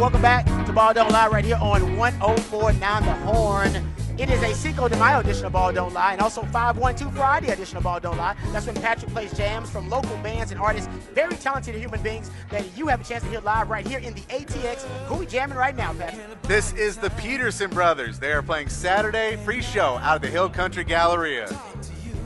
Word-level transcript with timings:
Welcome 0.00 0.22
back 0.22 0.46
to 0.64 0.72
Ball 0.72 0.94
Don't 0.94 1.12
Lie 1.12 1.28
right 1.28 1.44
here 1.44 1.58
on 1.60 1.98
1049 1.98 3.02
The 3.04 3.12
Horn. 3.12 3.86
It 4.16 4.30
is 4.30 4.42
a 4.42 4.54
Cinco 4.54 4.88
de 4.88 4.96
Mayo 4.96 5.20
edition 5.20 5.44
of 5.44 5.52
Ball 5.52 5.74
Don't 5.74 5.92
Lie 5.92 6.12
and 6.12 6.22
also 6.22 6.40
512 6.40 7.14
Friday 7.14 7.50
edition 7.50 7.76
of 7.76 7.82
Ball 7.82 8.00
Don't 8.00 8.16
Lie. 8.16 8.34
That's 8.50 8.64
when 8.64 8.76
Patrick 8.76 9.12
plays 9.12 9.30
jams 9.36 9.68
from 9.68 9.90
local 9.90 10.16
bands 10.22 10.52
and 10.52 10.60
artists, 10.60 10.88
very 11.12 11.36
talented 11.36 11.74
human 11.74 12.00
beings 12.00 12.30
that 12.48 12.64
you 12.78 12.86
have 12.86 13.02
a 13.02 13.04
chance 13.04 13.24
to 13.24 13.28
hear 13.28 13.40
live 13.40 13.68
right 13.68 13.86
here 13.86 13.98
in 13.98 14.14
the 14.14 14.22
ATX. 14.22 14.84
Who 15.06 15.16
we 15.16 15.26
jamming 15.26 15.58
right 15.58 15.76
now, 15.76 15.92
Patrick? 15.92 16.40
This 16.44 16.72
is 16.72 16.96
the 16.96 17.10
Peterson 17.10 17.68
Brothers. 17.68 18.18
They 18.18 18.32
are 18.32 18.42
playing 18.42 18.70
Saturday 18.70 19.36
free 19.44 19.60
show 19.60 19.98
out 19.98 20.16
of 20.16 20.22
the 20.22 20.28
Hill 20.28 20.48
Country 20.48 20.82
Galleria. 20.82 21.46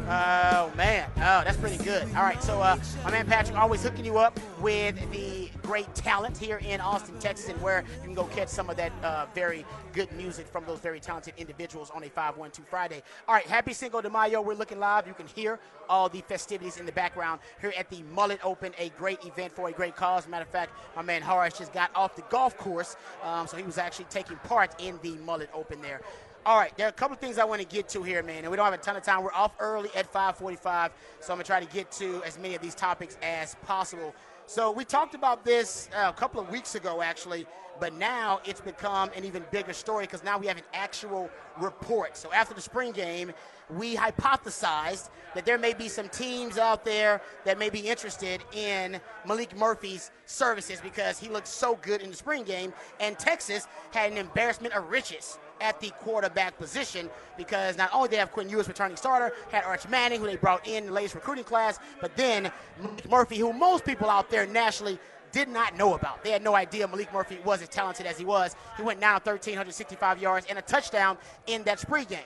Oh 0.07 0.71
man, 0.77 1.09
oh 1.17 1.43
that's 1.45 1.57
pretty 1.57 1.83
good. 1.83 2.03
All 2.15 2.25
right, 2.25 2.43
so 2.43 2.61
uh, 2.61 2.77
my 3.05 3.11
man 3.11 3.27
Patrick 3.27 3.57
always 3.57 3.83
hooking 3.83 4.05
you 4.05 4.19
up 4.19 4.39
with 4.61 4.97
the 5.11 5.49
great 5.63 5.93
talent 5.95 6.37
here 6.37 6.59
in 6.59 6.79
Austin, 6.79 7.19
Texas, 7.19 7.49
and 7.49 7.59
where 7.63 7.85
you 8.01 8.03
can 8.03 8.15
go 8.15 8.25
catch 8.25 8.49
some 8.49 8.69
of 8.69 8.77
that 8.77 8.93
uh, 9.03 9.25
very 9.35 9.65
good 9.95 10.13
music 10.13 10.47
from 10.47 10.67
those 10.67 10.79
very 10.79 11.01
talented 11.01 11.33
individuals 11.39 11.91
on 11.91 12.05
a 12.05 12.09
512 12.11 12.69
Friday. 12.69 13.03
All 13.27 13.35
right, 13.35 13.47
happy 13.47 13.73
Cinco 13.73 14.03
de 14.03 14.11
Mayo. 14.11 14.43
We're 14.43 14.53
looking 14.53 14.79
live. 14.79 15.07
You 15.07 15.15
can 15.15 15.27
hear 15.27 15.59
all 15.89 16.11
the 16.11 16.21
festivities 16.21 16.77
in 16.77 16.85
the 16.85 16.93
background 16.93 17.41
here 17.63 17.73
at 17.75 17.89
the 17.89 18.03
Mullet 18.13 18.41
Open, 18.45 18.75
a 18.79 18.91
great 18.91 19.25
event 19.25 19.55
for 19.55 19.71
a 19.71 19.73
great 19.73 19.97
cause. 19.97 20.29
Matter 20.29 20.45
of 20.45 20.51
fact, 20.51 20.73
my 20.97 21.03
man 21.03 21.23
Horace 21.23 21.57
just 21.57 21.73
got 21.73 21.91
off 21.95 22.15
the 22.15 22.25
golf 22.29 22.59
course, 22.59 22.97
um, 23.23 23.47
so 23.47 23.57
he 23.57 23.63
was 23.63 23.79
actually 23.79 24.07
taking 24.11 24.37
part 24.39 24.79
in 24.83 24.99
the 25.03 25.17
Mullet 25.25 25.49
Open 25.55 25.81
there. 25.81 26.03
All 26.47 26.59
right, 26.59 26.77
there 26.77 26.87
are 26.87 26.91
a 26.91 26.93
couple 26.93 27.15
of 27.15 27.21
things 27.21 27.39
I 27.39 27.45
want 27.45 27.63
to 27.63 27.67
get 27.67 27.89
to 27.91 28.03
here, 28.03 28.23
man, 28.23 28.41
and 28.41 28.51
we 28.51 28.57
don't 28.59 28.67
have 28.67 28.75
a 28.75 28.77
ton 28.77 28.97
of 28.97 29.03
time. 29.03 29.23
We're 29.23 29.33
off 29.33 29.55
early 29.59 29.89
at 29.97 30.13
5:45, 30.13 30.93
so 31.21 31.33
I'm 31.33 31.39
gonna 31.39 31.45
try 31.45 31.59
to 31.59 31.73
get 31.73 31.91
to 31.93 32.23
as 32.23 32.37
many 32.37 32.55
of 32.55 32.61
these 32.61 32.75
topics 32.75 33.17
as 33.23 33.55
possible. 33.67 34.15
So 34.45 34.71
we 34.71 34.85
talked 34.85 35.15
about 35.15 35.43
this 35.47 35.89
uh, 35.97 36.13
a 36.15 36.19
couple 36.21 36.43
of 36.43 36.51
weeks 36.51 36.75
ago, 36.75 37.01
actually, 37.01 37.47
but 37.81 37.95
now 37.95 38.43
it's 38.45 38.61
become 38.61 39.11
an 39.17 39.25
even 39.25 39.43
bigger 39.53 39.73
story 39.73 40.05
because 40.05 40.23
now 40.23 40.37
we 40.37 40.47
have 40.47 40.59
an 40.59 40.65
actual 40.75 41.31
report. 41.59 42.15
So 42.15 42.31
after 42.31 42.53
the 42.53 42.61
spring 42.61 42.93
game, 42.93 43.33
we 43.71 43.97
hypothesized 43.97 45.09
that 45.35 45.47
there 45.47 45.57
may 45.57 45.73
be 45.73 45.89
some 45.89 46.11
teams 46.11 46.59
out 46.59 46.85
there 46.85 47.23
that 47.47 47.59
may 47.59 47.71
be 47.71 47.81
interested 47.81 48.45
in 48.53 49.01
Maalik 49.27 49.57
Murphy's 49.57 50.11
services 50.27 50.79
because 50.83 51.19
he 51.19 51.31
looked 51.31 51.49
so 51.49 51.77
good 51.77 52.03
in 52.03 52.11
the 52.11 52.17
spring 52.17 52.45
game, 52.45 52.75
and 53.01 53.19
Texas 53.19 53.67
had 53.95 54.13
an 54.13 54.19
embarrassment 54.19 54.75
of 54.75 54.91
riches 54.91 55.39
at 55.61 55.81
the 55.81 55.91
quarterback 56.01 56.59
position 56.59 57.09
because 57.37 57.77
not 57.77 57.91
only 57.93 58.09
they 58.09 58.17
have 58.17 58.33
Quinn 58.33 58.49
Ewers 58.49 58.69
returning 58.69 58.97
starter, 58.97 59.35
had 59.51 59.65
Arch 59.65 59.89
Manning, 59.89 60.21
who 60.21 60.27
they 60.27 60.37
brought 60.37 60.67
in 60.67 60.87
the 60.87 60.93
latest 60.93 61.15
recruiting 61.15 61.45
class, 61.45 61.79
but 62.01 62.17
then 62.17 62.51
Maalik 62.81 63.09
Murphy, 63.11 63.39
who 63.39 63.53
most 63.53 63.85
people 63.85 64.09
out 64.09 64.31
there 64.31 64.47
nationally 64.47 64.99
did 65.33 65.49
not 65.49 65.77
know 65.77 65.95
about. 65.95 66.23
They 66.23 66.31
had 66.31 66.43
no 66.43 66.55
idea 66.55 66.87
Maalik 66.87 67.13
Murphy 67.13 67.39
was 67.45 67.61
as 67.61 67.69
talented 67.69 68.07
as 68.07 68.17
he 68.19 68.25
was. 68.25 68.55
He 68.77 68.83
went 68.83 69.01
now 69.01 69.15
1,365 69.15 70.23
yards 70.23 70.47
and 70.49 70.59
a 70.59 70.63
touchdown 70.63 71.19
in 71.47 71.65
that 71.65 71.81
spring 71.81 72.07
game. 72.09 72.21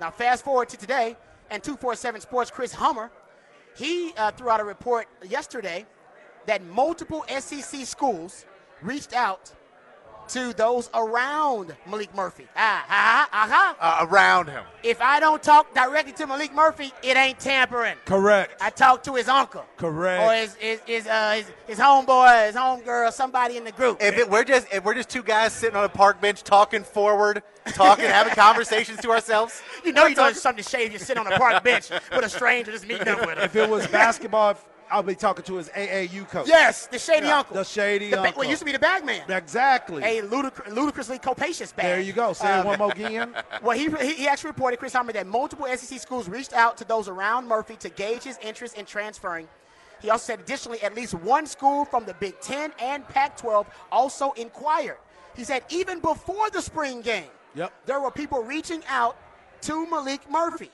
Now, 0.00 0.10
fast 0.10 0.44
forward 0.44 0.70
to 0.70 0.76
today, 0.76 1.16
and 1.50 1.62
247 1.62 2.22
Sports 2.22 2.50
Chris 2.50 2.72
Hummer, 2.72 3.10
he 3.76 4.12
uh, 4.16 4.30
threw 4.30 4.48
out 4.48 4.60
a 4.60 4.64
report 4.64 5.08
yesterday 5.28 5.84
that 6.46 6.64
multiple 6.64 7.24
SEC 7.38 7.86
schools 7.86 8.46
reached 8.82 9.12
out 9.12 9.52
to 10.30 10.52
those 10.52 10.90
around 10.94 11.74
Maalik 11.88 12.14
Murphy. 12.14 12.46
Ah, 12.56 12.84
ah, 12.88 13.28
ah, 13.32 13.76
ah. 13.80 14.02
Uh, 14.02 14.06
around 14.06 14.48
him. 14.48 14.64
If 14.82 15.00
I 15.00 15.20
don't 15.20 15.42
talk 15.42 15.72
directly 15.74 16.12
to 16.14 16.26
Maalik 16.26 16.52
Murphy, 16.52 16.92
it 17.02 17.16
ain't 17.16 17.38
tampering. 17.38 17.96
Correct. 18.04 18.60
I 18.60 18.70
talk 18.70 19.02
to 19.04 19.14
his 19.14 19.28
uncle. 19.28 19.64
Correct. 19.76 20.22
Or 20.22 20.34
his 20.34 20.54
his 20.56 20.80
his, 20.86 21.06
uh, 21.06 21.32
his, 21.36 21.46
his 21.66 21.78
homeboy, 21.78 22.46
his 22.46 22.56
homegirl, 22.56 23.12
somebody 23.12 23.56
in 23.56 23.64
the 23.64 23.72
group. 23.72 23.98
If 24.00 24.18
it, 24.18 24.28
we're 24.28 24.44
just 24.44 24.66
if 24.72 24.84
we're 24.84 24.94
just 24.94 25.08
two 25.08 25.22
guys 25.22 25.52
sitting 25.52 25.76
on 25.76 25.84
a 25.84 25.88
park 25.88 26.20
bench 26.20 26.42
talking 26.42 26.84
forward, 26.84 27.42
talking, 27.66 28.06
having 28.06 28.34
conversations 28.36 29.00
to 29.00 29.10
ourselves, 29.10 29.62
you 29.84 29.92
know 29.92 30.06
you're 30.06 30.14
doing 30.14 30.34
something 30.34 30.62
to 30.62 30.68
shade. 30.68 30.92
You're 30.92 31.00
sitting 31.00 31.24
on 31.24 31.32
a 31.32 31.38
park 31.38 31.64
bench 31.64 31.90
with 31.90 32.24
a 32.24 32.28
stranger 32.28 32.72
just 32.72 32.86
meeting 32.86 33.08
up 33.08 33.20
with 33.20 33.38
him. 33.38 33.44
if 33.44 33.56
it 33.56 33.68
was 33.68 33.86
basketball, 33.86 34.56
I'll 34.90 35.02
be 35.02 35.14
talking 35.14 35.44
to 35.46 35.54
his 35.56 35.68
AAU 35.70 36.28
coach. 36.28 36.46
Yes, 36.48 36.86
the 36.86 36.98
shady 36.98 37.26
uncle. 37.26 37.56
The 37.56 37.64
shady 37.64 38.10
The 38.10 38.16
ba- 38.16 38.22
uncle. 38.26 38.38
What 38.40 38.48
used 38.48 38.60
to 38.60 38.64
be 38.64 38.72
the 38.72 38.78
bag 38.78 39.04
man. 39.04 39.22
Exactly. 39.28 40.02
A 40.02 40.22
ludic- 40.22 40.72
ludicrously 40.74 41.18
capacious 41.18 41.72
bag. 41.72 41.86
there 41.86 42.00
you 42.00 42.12
go. 42.12 42.32
Say 42.32 42.50
Um, 42.52 42.60
it 42.60 42.68
one 42.68 42.78
more 42.78 42.92
again. 42.92 43.34
Well, 43.62 43.76
he, 43.76 43.88
he 44.14 44.28
actually 44.28 44.48
reported, 44.50 44.78
Chris 44.78 44.92
Hummer, 44.92 45.12
that 45.12 45.26
multiple 45.26 45.66
SEC 45.76 45.98
schools 46.00 46.28
reached 46.28 46.52
out 46.52 46.76
to 46.78 46.84
those 46.84 47.08
around 47.08 47.46
Murphy 47.48 47.76
to 47.76 47.88
gauge 47.88 48.22
his 48.24 48.38
interest 48.42 48.76
in 48.76 48.84
transferring. 48.84 49.48
He 50.02 50.10
also 50.10 50.24
said, 50.32 50.40
additionally, 50.40 50.80
at 50.82 50.94
least 50.94 51.14
one 51.14 51.46
school 51.46 51.84
from 51.86 52.04
the 52.04 52.14
Big 52.14 52.38
Ten 52.40 52.72
and 52.78 53.08
Pac 53.08 53.36
12 53.38 53.66
also 53.90 54.32
inquired. 54.32 54.98
He 55.34 55.44
said, 55.44 55.64
even 55.70 56.00
before 56.00 56.50
the 56.50 56.60
spring 56.60 57.00
game, 57.00 57.30
Yep. 57.54 57.72
there 57.86 58.00
were 58.00 58.10
people 58.10 58.42
reaching 58.42 58.82
out 58.88 59.16
to 59.62 59.86
Maalik 59.86 60.28
Murphy. 60.30 60.70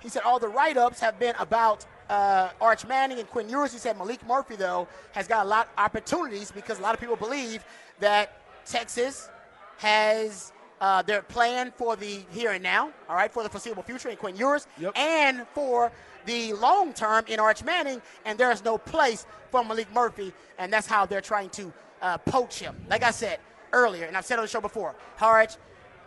He 0.00 0.08
said 0.08 0.22
all 0.22 0.38
the 0.38 0.48
write 0.48 0.76
ups 0.76 1.00
have 1.00 1.18
been 1.18 1.34
about 1.38 1.84
uh, 2.10 2.50
Arch 2.60 2.86
Manning 2.86 3.18
and 3.18 3.28
Quinn 3.30 3.48
Ewers. 3.48 3.72
He 3.72 3.78
said 3.78 3.96
Maalik 3.96 4.26
Murphy, 4.26 4.56
though, 4.56 4.88
has 5.12 5.26
got 5.28 5.46
a 5.46 5.48
lot 5.48 5.66
of 5.68 5.72
opportunities 5.84 6.50
because 6.50 6.78
a 6.78 6.82
lot 6.82 6.92
of 6.94 7.00
people 7.00 7.16
believe 7.16 7.64
that 8.00 8.40
Texas 8.66 9.30
has 9.78 10.52
uh, 10.80 11.02
their 11.02 11.22
plan 11.22 11.72
for 11.76 11.96
the 11.96 12.20
here 12.32 12.50
and 12.52 12.62
now, 12.62 12.90
all 13.08 13.16
right, 13.16 13.32
for 13.32 13.42
the 13.42 13.48
foreseeable 13.48 13.82
future 13.82 14.08
in 14.08 14.16
Quinn 14.16 14.36
Ewers, 14.36 14.66
Yep. 14.78 14.92
and 14.96 15.46
for 15.54 15.92
the 16.26 16.52
long 16.54 16.92
term 16.92 17.24
in 17.28 17.38
Arch 17.40 17.64
Manning, 17.64 18.02
and 18.24 18.38
there's 18.38 18.64
no 18.64 18.76
place 18.76 19.26
for 19.50 19.62
Maalik 19.62 19.90
Murphy, 19.92 20.32
and 20.58 20.72
that's 20.72 20.86
how 20.86 21.06
they're 21.06 21.20
trying 21.20 21.50
to 21.50 21.72
uh, 22.02 22.18
poach 22.18 22.58
him. 22.58 22.74
Like 22.88 23.02
I 23.02 23.10
said 23.10 23.38
earlier, 23.72 24.04
and 24.06 24.16
I've 24.16 24.24
said 24.24 24.38
on 24.38 24.44
the 24.44 24.48
show 24.48 24.60
before, 24.60 24.94
Harge, 25.16 25.56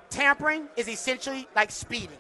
tampering 0.10 0.68
is 0.76 0.88
essentially 0.88 1.48
like 1.56 1.72
speeding. 1.72 2.18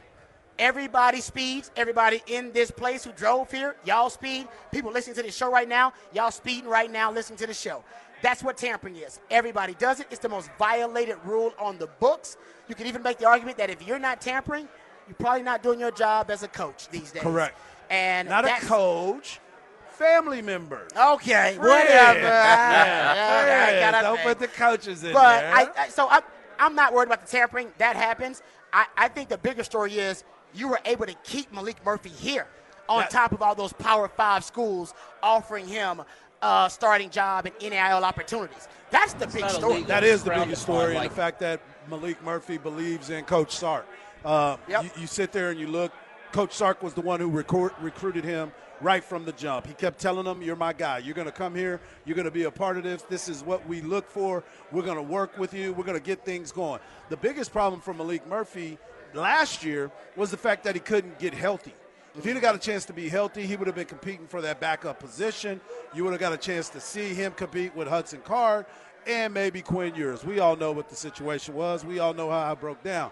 Everybody 0.59 1.19
speeds. 1.21 1.71
Everybody 1.75 2.21
in 2.27 2.51
this 2.51 2.69
place 2.71 3.03
who 3.03 3.11
drove 3.11 3.51
here, 3.51 3.75
y'all 3.85 4.09
speed. 4.09 4.47
People 4.71 4.91
listening 4.91 5.15
to 5.15 5.23
the 5.23 5.31
show 5.31 5.51
right 5.51 5.67
now, 5.67 5.93
y'all 6.13 6.31
speeding 6.31 6.69
right 6.69 6.91
now, 6.91 7.11
listening 7.11 7.37
to 7.39 7.47
the 7.47 7.53
show. 7.53 7.83
That's 8.21 8.41
what 8.43 8.55
tampering 8.57 8.95
is. 8.95 9.19
Everybody 9.31 9.73
does 9.73 9.99
it. 9.99 10.07
It's 10.09 10.19
the 10.19 10.29
most 10.29 10.49
violated 10.57 11.17
rule 11.25 11.53
on 11.59 11.77
the 11.77 11.87
books. 11.99 12.37
You 12.69 12.75
can 12.75 12.87
even 12.87 13.03
make 13.03 13.17
the 13.17 13.27
argument 13.27 13.57
that 13.57 13.69
if 13.69 13.85
you're 13.85 13.99
not 13.99 14.21
tampering, 14.21 14.67
you're 15.07 15.15
probably 15.15 15.41
not 15.43 15.61
doing 15.61 15.79
your 15.79 15.91
job 15.91 16.31
as 16.31 16.43
a 16.43 16.47
coach 16.47 16.87
these 16.89 17.11
days. 17.11 17.21
Correct. 17.21 17.57
And 17.89 18.29
Not 18.29 18.45
a 18.45 18.65
coach, 18.65 19.41
family 19.89 20.41
members. 20.41 20.89
Okay, 20.97 21.55
Friends. 21.55 21.57
whatever. 21.59 22.19
Yeah, 22.23 23.91
gotta 23.91 24.03
don't 24.05 24.19
put 24.21 24.39
the 24.39 24.47
coaches 24.47 25.03
in 25.03 25.13
But 25.13 25.41
there. 25.41 25.53
I, 25.53 25.67
I 25.77 25.89
so 25.89 26.07
I, 26.07 26.21
I'm 26.59 26.75
not 26.75 26.93
worried 26.93 27.07
about 27.07 27.25
the 27.25 27.27
tampering. 27.31 27.71
That 27.77 27.95
happens. 27.95 28.41
I, 28.71 28.85
I 28.97 29.07
think 29.09 29.29
the 29.29 29.37
bigger 29.37 29.63
story 29.63 29.93
is 29.99 30.23
you 30.53 30.67
were 30.67 30.79
able 30.85 31.05
to 31.05 31.13
keep 31.23 31.51
Maalik 31.53 31.75
Murphy 31.85 32.09
here 32.09 32.47
on 32.89 32.99
That- 33.01 33.09
top 33.11 33.31
of 33.31 33.41
all 33.41 33.55
those 33.55 33.73
Power 33.73 34.07
Five 34.07 34.43
schools 34.43 34.93
offering 35.21 35.67
him 35.67 36.01
a 36.41 36.69
starting 36.69 37.09
job 37.09 37.45
and 37.45 37.55
NIL 37.61 38.03
opportunities. 38.03 38.67
That's 38.91 39.13
the 39.13 39.27
big 39.27 39.49
story. 39.49 39.71
illegal. 39.73 39.87
That 39.87 40.03
is 40.03 40.23
the 40.23 40.31
biggest 40.31 40.63
upon, 40.63 40.75
story, 40.77 40.85
and 40.91 40.95
like- 40.95 41.09
the 41.09 41.15
fact 41.15 41.39
that 41.39 41.61
Maalik 41.89 42.21
Murphy 42.21 42.57
believes 42.57 43.09
in 43.09 43.23
Coach 43.25 43.51
Sark. 43.55 43.85
Uh, 44.25 44.57
Yep. 44.67 44.83
you, 44.83 44.89
you 45.01 45.07
sit 45.07 45.31
there 45.31 45.49
and 45.49 45.59
you 45.59 45.67
look. 45.67 45.91
Coach 46.31 46.53
Sark 46.53 46.81
was 46.83 46.93
the 46.93 47.01
one 47.01 47.19
who 47.19 47.29
record, 47.29 47.73
recruited 47.79 48.23
him 48.23 48.51
right 48.81 49.03
from 49.03 49.23
the 49.23 49.31
jump. 49.33 49.67
He 49.67 49.73
kept 49.73 49.99
telling 49.99 50.25
him, 50.25 50.41
"You're 50.41 50.55
my 50.55 50.73
guy. 50.73 50.97
You're 50.99 51.13
going 51.13 51.27
to 51.27 51.31
come 51.31 51.55
here. 51.55 51.79
You're 52.05 52.15
going 52.15 52.25
to 52.25 52.31
be 52.31 52.43
a 52.43 52.51
part 52.51 52.75
of 52.77 52.83
this. 52.83 53.03
This 53.03 53.29
is 53.29 53.43
what 53.43 53.65
we 53.67 53.81
look 53.81 54.09
for. 54.09 54.43
We're 54.71 54.81
going 54.81 54.97
to 54.97 55.03
work 55.03 55.37
with 55.37 55.53
you. 55.53 55.73
We're 55.73 55.83
going 55.85 55.97
to 55.99 56.03
get 56.03 56.25
things 56.25 56.51
going." 56.51 56.79
The 57.09 57.17
biggest 57.17 57.51
problem 57.51 57.81
for 57.81 57.93
Maalik 57.93 58.25
Murphy 58.27 58.77
last 59.13 59.63
year 59.63 59.91
was 60.15 60.31
the 60.31 60.37
fact 60.37 60.63
that 60.63 60.75
he 60.75 60.81
couldn't 60.81 61.19
get 61.19 61.33
healthy. 61.33 61.73
If 62.15 62.23
he'd 62.23 62.31
have 62.31 62.41
got 62.41 62.55
a 62.55 62.59
chance 62.59 62.85
to 62.85 62.93
be 62.93 63.09
healthy, 63.09 63.45
he 63.45 63.55
would 63.55 63.65
have 63.67 63.75
been 63.75 63.85
competing 63.85 64.27
for 64.27 64.41
that 64.41 64.59
backup 64.59 64.99
position. 64.99 65.59
You 65.95 66.03
would 66.03 66.11
have 66.11 66.19
got 66.19 66.31
a 66.31 66.37
chance 66.37 66.69
to 66.69 66.79
see 66.79 67.13
him 67.13 67.31
compete 67.31 67.75
with 67.75 67.87
Hudson 67.87 68.21
Card 68.21 68.67
and 69.07 69.33
maybe 69.33 69.61
Quinn 69.61 69.95
Ewers. 69.95 70.23
We 70.23 70.39
all 70.39 70.55
know 70.55 70.71
what 70.71 70.89
the 70.89 70.95
situation 70.95 71.55
was. 71.55 71.83
We 71.83 71.99
all 71.99 72.13
know 72.13 72.29
how 72.29 72.51
I 72.51 72.53
broke 72.53 72.83
down. 72.83 73.11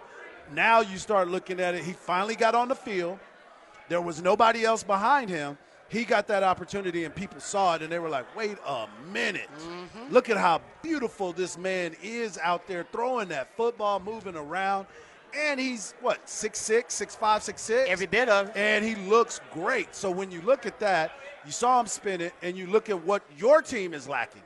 Now 0.53 0.81
you 0.81 0.97
start 0.97 1.29
looking 1.29 1.59
at 1.59 1.73
it. 1.75 1.83
He 1.83 1.93
finally 1.93 2.35
got 2.35 2.53
on 2.53 2.67
the 2.67 2.75
field. 2.75 3.19
There 3.89 4.01
was 4.01 4.21
nobody 4.21 4.63
else 4.65 4.83
behind 4.83 5.29
him. 5.29 5.57
He 5.89 6.05
got 6.05 6.27
that 6.27 6.43
opportunity, 6.43 7.03
and 7.03 7.13
people 7.13 7.41
saw 7.41 7.75
it, 7.75 7.81
and 7.81 7.91
they 7.91 7.99
were 7.99 8.07
like, 8.07 8.33
wait 8.35 8.57
a 8.65 8.87
minute. 9.11 9.49
Mm-hmm. 9.57 10.13
Look 10.13 10.29
at 10.29 10.37
how 10.37 10.61
beautiful 10.81 11.33
this 11.33 11.57
man 11.57 11.95
is 12.01 12.37
out 12.37 12.65
there 12.67 12.85
throwing 12.93 13.27
that 13.29 13.55
football, 13.57 13.99
moving 13.99 14.37
around. 14.37 14.87
And 15.37 15.59
he's, 15.59 15.93
what, 16.01 16.25
6'6, 16.25 16.85
6'5, 16.87 17.17
6'6? 17.19 17.87
Every 17.87 18.05
bit 18.05 18.29
of 18.29 18.49
it. 18.49 18.57
and 18.57 18.83
he 18.83 18.95
looks 18.95 19.39
great. 19.53 19.95
So 19.95 20.11
when 20.11 20.31
you 20.31 20.41
look 20.41 20.65
at 20.65 20.79
that, 20.79 21.11
you 21.45 21.51
saw 21.51 21.79
him 21.79 21.87
spin 21.87 22.21
it, 22.21 22.33
and 22.41 22.57
you 22.57 22.67
look 22.67 22.89
at 22.89 23.03
what 23.03 23.23
your 23.37 23.61
team 23.61 23.93
is 23.93 24.07
lacking. 24.07 24.43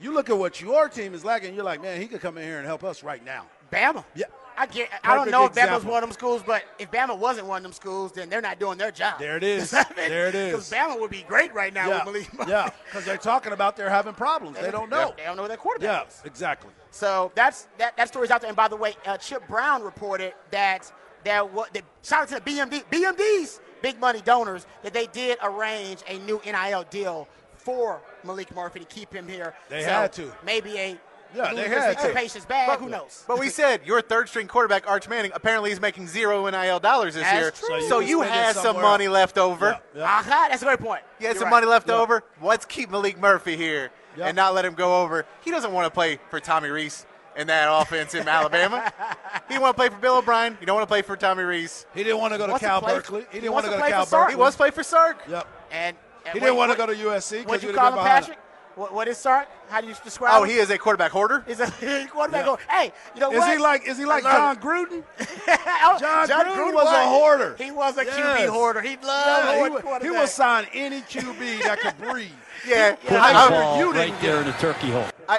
You 0.00 0.12
look 0.12 0.30
at 0.30 0.36
what 0.38 0.60
your 0.60 0.88
team 0.88 1.14
is 1.14 1.24
lacking, 1.24 1.54
you're 1.54 1.64
like, 1.64 1.82
man, 1.82 2.00
he 2.00 2.06
could 2.06 2.20
come 2.20 2.38
in 2.38 2.44
here 2.44 2.58
and 2.58 2.66
help 2.66 2.84
us 2.84 3.02
right 3.02 3.24
now. 3.24 3.46
Bama. 3.72 4.04
Yeah, 4.14 4.26
I 4.58 4.66
get. 4.66 4.88
I 5.04 5.14
don't 5.14 5.30
know 5.30 5.44
if 5.44 5.52
Bama's 5.52 5.58
example. 5.68 5.90
one 5.92 6.02
of 6.02 6.08
them 6.08 6.14
schools, 6.14 6.42
but 6.44 6.64
if 6.80 6.90
Bama 6.90 7.16
wasn't 7.16 7.46
one 7.46 7.58
of 7.58 7.62
them 7.62 7.72
schools, 7.72 8.10
then 8.12 8.28
they're 8.28 8.40
not 8.40 8.58
doing 8.58 8.76
their 8.76 8.90
job. 8.90 9.18
There 9.20 9.36
it 9.36 9.44
is. 9.44 9.72
I 9.74 9.84
mean, 9.96 10.08
There 10.08 10.26
it 10.28 10.34
is. 10.34 10.50
Because 10.50 10.70
Bama 10.70 10.98
would 11.00 11.10
be 11.12 11.22
great 11.28 11.54
right 11.54 11.72
now 11.72 11.88
yeah, 11.88 12.04
with 12.04 12.26
Maalik. 12.26 12.48
Yeah, 12.48 12.70
because 12.86 13.04
they're 13.04 13.16
talking 13.16 13.52
about 13.52 13.76
they're 13.76 13.88
having 13.88 14.14
problems. 14.14 14.58
They 14.58 14.70
don't 14.72 14.90
know. 14.90 15.14
They 15.16 15.22
don't 15.24 15.36
know 15.36 15.46
their 15.46 15.56
quarterback 15.56 16.06
Yeah, 16.06 16.08
is. 16.08 16.22
exactly. 16.24 16.70
So 16.90 17.30
that's 17.36 17.68
that. 17.78 17.96
That 17.96 18.08
story's 18.08 18.30
out 18.32 18.40
there. 18.40 18.48
And 18.48 18.56
by 18.56 18.66
the 18.68 18.76
way, 18.76 18.94
uh, 19.06 19.16
Chip 19.16 19.46
Brown 19.46 19.82
reported 19.82 20.34
that 20.50 20.90
there 21.22 21.44
was. 21.44 21.68
That, 21.72 21.84
shout 22.02 22.22
out 22.22 22.28
to 22.28 22.34
the 22.34 22.40
BMD, 22.40 22.82
BMDs, 22.90 23.60
big 23.80 24.00
money 24.00 24.22
donors, 24.24 24.66
that 24.82 24.92
they 24.92 25.06
did 25.06 25.38
arrange 25.42 26.02
a 26.08 26.18
new 26.20 26.40
NIL 26.44 26.84
deal 26.90 27.28
for 27.56 28.00
Maalik 28.24 28.54
Murphy 28.54 28.80
to 28.80 28.86
keep 28.86 29.12
him 29.12 29.28
here. 29.28 29.54
They 29.68 29.82
So 29.82 29.88
had 29.90 30.12
to. 30.14 30.32
Maybe 30.44 30.76
a 30.78 30.98
Yeah, 31.34 31.52
they 31.54 31.68
had 31.68 31.98
to. 31.98 32.12
patience 32.14 32.44
bag. 32.46 32.78
Who 32.78 32.88
knows? 32.88 33.24
But 33.28 33.38
we 33.38 33.48
said 33.50 33.82
your 33.84 34.00
third 34.02 34.28
string 34.28 34.46
quarterback, 34.48 34.88
Arch 34.88 35.08
Manning, 35.08 35.30
apparently 35.34 35.70
is 35.70 35.80
making 35.80 36.08
zero 36.08 36.48
NIL 36.48 36.80
dollars 36.80 37.14
this 37.14 37.22
That's 37.24 37.40
year. 37.40 37.50
true. 37.50 37.80
So 37.82 37.88
So 37.88 37.98
you, 38.00 38.08
you 38.08 38.18
can 38.20 38.28
spend 38.28 38.40
it 38.40 38.44
had 38.46 38.56
some 38.56 38.76
money 38.80 39.04
else. 39.06 39.12
left 39.14 39.38
over. 39.38 39.78
Yeah, 39.94 40.00
yeah. 40.00 40.04
Aha, 40.04 40.46
that's 40.50 40.62
a 40.62 40.64
great 40.64 40.80
point. 40.80 41.02
You 41.20 41.26
had 41.26 41.34
You're 41.34 41.40
some 41.40 41.44
right. 41.46 41.56
money 41.62 41.66
left 41.66 41.88
Yeah. 41.88 41.96
over. 41.96 42.24
Let's 42.42 42.64
keep 42.64 42.90
Maalik 42.90 43.18
Murphy 43.18 43.56
here 43.56 43.90
and 44.20 44.34
not 44.36 44.54
let 44.54 44.64
him 44.64 44.74
go 44.74 45.02
over. 45.02 45.26
He 45.44 45.50
doesn't 45.50 45.72
want 45.72 45.84
to 45.86 45.90
play 45.90 46.18
for 46.30 46.40
Tommy 46.40 46.70
Rees 46.70 47.06
in 47.36 47.46
that 47.48 47.68
offense 47.70 48.14
in 48.14 48.26
Alabama. 48.26 48.90
He 49.48 49.58
want 49.58 49.76
to 49.76 49.80
play 49.80 49.90
for 49.90 49.96
Bill 49.98 50.16
O'Brien. 50.18 50.56
You 50.60 50.66
don't 50.66 50.74
want 50.76 50.88
to 50.88 50.90
play 50.90 51.02
for 51.02 51.16
Tommy 51.16 51.44
Rees. 51.44 51.86
He 51.94 52.02
didn't 52.02 52.18
want 52.18 52.32
to 52.32 52.38
go 52.38 52.46
to 52.46 52.54
to 52.54 52.58
Cal 52.58 52.80
Berkeley. 52.80 53.20
he 53.30 53.36
He 53.36 53.40
didn't 53.40 53.52
want 53.52 53.66
to 53.66 53.70
go 53.70 53.76
to 53.78 53.88
Cal 53.88 54.06
Sark. 54.06 54.30
He 54.30 54.34
Berkeley. 54.34 54.44
was 54.44 54.56
play 54.56 54.70
for 54.70 54.82
Sark. 54.82 55.18
Yep. 55.28 55.46
And, 55.70 55.96
and 56.24 56.34
He 56.34 56.40
didn't 56.40 56.56
want 56.56 56.72
to 56.72 56.76
go 56.78 56.86
to 56.86 56.94
USC 56.94 57.44
because 57.44 57.62
you 57.62 57.72
call 57.72 57.92
him, 57.92 57.98
Patrick? 57.98 58.38
What, 58.78 58.94
what 58.94 59.08
is 59.08 59.18
Sark? 59.18 59.48
How 59.68 59.80
do 59.80 59.88
you 59.88 59.94
describe 60.04 60.32
Oh, 60.36 60.44
him? 60.44 60.50
he 60.50 60.56
is 60.56 60.70
a 60.70 60.78
quarterback 60.78 61.10
hoarder. 61.10 61.44
He's 61.48 61.58
a 61.58 61.66
quarterback. 62.10 62.40
Yeah. 62.40 62.44
Going, 62.44 62.58
hey, 62.70 62.92
you 63.14 63.20
know 63.20 63.32
Is 63.32 63.38
what? 63.40 63.50
he 63.52 63.58
like 63.58 63.88
is 63.88 63.98
he 63.98 64.04
like 64.04 64.22
Jon 64.22 64.56
Gruden? 64.56 65.02
Oh, 65.80 65.96
Jon 65.98 66.28
Gruden 66.28 66.74
was 66.74 66.86
a 66.88 67.08
hoarder. 67.08 67.56
He 67.58 67.70
was 67.72 67.96
a 67.98 68.04
QB 68.04 68.48
hoarder. 68.48 68.80
He 68.80 68.90
loved 68.96 69.02
Yeah, 69.08 69.52
he, 69.52 69.58
hoarding 69.58 69.72
would, 69.74 69.82
he 69.82 69.88
quarterbacks. 70.08 70.20
will 70.20 70.26
sign 70.28 70.66
any 70.72 71.00
QB 71.00 71.62
that 71.64 71.80
could 71.80 71.98
breathe. 71.98 72.30
Yeah, 72.66 72.96
Yeah. 73.04 73.22
I, 73.22 73.32
Nice 73.32 73.36
I- 73.36 73.50
ball. 73.50 73.78
You 73.78 73.92
right 73.92 74.06
didn't 74.06 74.20
there 74.22 74.40
in 74.40 74.46
the 74.46 74.52
turkey 74.52 74.90
hole. 74.90 75.06
I, 75.28 75.38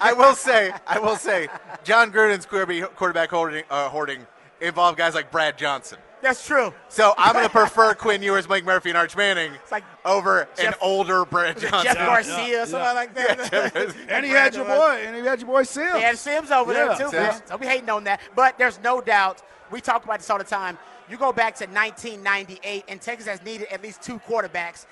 I 0.00 0.12
will 0.12 0.34
say, 0.34 0.72
I 0.86 0.98
will 0.98 1.16
say, 1.16 1.48
Jon 1.84 2.12
Gruden's 2.12 2.46
quarterback 2.46 2.94
quarterback 2.96 3.30
hoarding, 3.30 3.64
uh, 3.70 3.88
hoarding 3.88 4.26
involved 4.60 4.98
guys 4.98 5.14
like 5.14 5.30
Brad 5.30 5.56
Johnson. 5.58 5.98
That's 6.20 6.44
true. 6.46 6.74
So 6.88 7.14
I'm 7.16 7.32
going 7.32 7.44
to 7.44 7.50
prefer 7.50 7.94
Quinn 7.94 8.22
Ewers, 8.22 8.48
Mike 8.48 8.64
Murphy, 8.64 8.88
and 8.90 8.98
Arch 8.98 9.16
Manning 9.16 9.52
like 9.70 9.84
over 10.04 10.40
an 10.42 10.48
Jeff- 10.56 10.78
older 10.80 11.24
Brad 11.24 11.58
Johnson. 11.60 11.82
Jeff 11.84 11.96
Garcia 11.96 12.48
yeah, 12.48 12.62
or 12.62 12.66
something 12.66 12.80
yeah. 12.80 12.92
like 12.92 13.14
that. 13.14 13.94
And 14.08 14.26
he 14.26 14.32
had 14.32 14.54
your 14.54 14.64
boy, 14.64 15.02
and 15.06 15.14
he 15.16 15.22
had 15.22 15.38
your 15.40 15.46
boy 15.48 15.62
Simms. 15.62 15.94
He 15.94 16.02
had 16.02 16.18
Simms 16.18 16.50
over 16.50 16.72
Yeah, 16.72 16.86
there 16.86 16.96
too, 16.96 17.02
Simms. 17.10 17.12
man. 17.12 17.42
Don't 17.48 17.60
be 17.60 17.66
hating 17.68 17.88
on 17.90 18.04
that. 18.04 18.20
But 18.34 18.58
there's 18.58 18.80
no 18.82 19.00
doubt. 19.00 19.42
We 19.70 19.80
talk 19.80 20.04
about 20.04 20.18
this 20.18 20.28
all 20.30 20.38
the 20.38 20.44
time. 20.44 20.76
You 21.10 21.16
go 21.16 21.32
back 21.32 21.54
to 21.56 21.64
1998, 21.66 22.84
and 22.88 23.00
Texas 23.00 23.28
has 23.28 23.42
needed 23.44 23.68
at 23.70 23.82
least 23.82 24.02
two 24.02 24.18
quarterbacks 24.18 24.86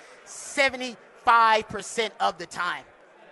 75% 1.27 2.11
of 2.21 2.39
the 2.39 2.47
time. 2.47 2.85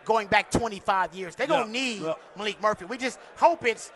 Going 0.05 0.26
back 0.29 0.50
25 0.50 1.14
years, 1.14 1.35
they're 1.35 1.46
gonna 1.46 1.64
Yeah, 1.67 1.73
need 1.73 2.02
yeah. 2.02 2.14
Maalik 2.37 2.61
Murphy. 2.61 2.85
We 2.85 2.99
just 2.99 3.19
hope 3.37 3.64
it's, 3.64 3.91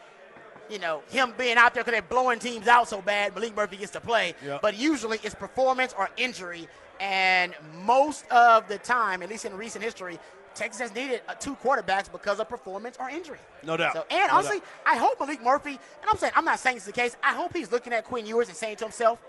you 0.70 0.78
know, 0.78 1.02
him 1.10 1.32
being 1.38 1.56
out 1.56 1.74
there 1.74 1.82
because 1.84 1.92
they're 2.00 2.08
blowing 2.08 2.38
teams 2.38 2.68
out 2.68 2.88
so 2.88 3.00
bad. 3.02 3.34
Maalik 3.34 3.54
Murphy 3.56 3.76
gets 3.76 3.92
to 3.92 4.00
play. 4.00 4.34
Yeah. 4.44 4.58
But 4.60 4.76
usually 4.76 5.18
it's 5.22 5.34
performance 5.34 5.94
or 5.96 6.08
injury, 6.16 6.68
and 7.00 7.54
most 7.84 8.24
of 8.30 8.68
the 8.68 8.78
time, 8.78 9.22
at 9.22 9.28
least 9.28 9.44
in 9.44 9.56
recent 9.56 9.84
history, 9.84 10.18
Texas 10.54 10.80
has 10.80 10.94
needed 10.94 11.20
uh, 11.28 11.34
two 11.34 11.54
quarterbacks 11.56 12.10
because 12.10 12.40
of 12.40 12.48
performance 12.48 12.96
or 12.98 13.08
injury. 13.08 13.38
No 13.62 13.76
doubt. 13.76 13.92
So, 13.94 14.04
and 14.10 14.28
No 14.28 14.34
honestly, 14.38 14.60
I 14.84 14.96
hope 14.96 15.18
Maalik 15.18 15.42
Murphy, 15.42 15.70
and 15.70 16.10
I'm 16.10 16.16
saying 16.18 16.32
I'm 16.36 16.44
not 16.44 16.58
saying 16.58 16.78
it's 16.78 16.86
the 16.86 16.92
case. 16.92 17.16
I 17.22 17.34
hope 17.34 17.54
he's 17.54 17.70
looking 17.70 17.92
at 17.92 18.04
Quinn 18.04 18.26
Ewers 18.26 18.48
and 18.48 18.56
saying 18.56 18.76
to 18.76 18.84
himself, 18.84 19.20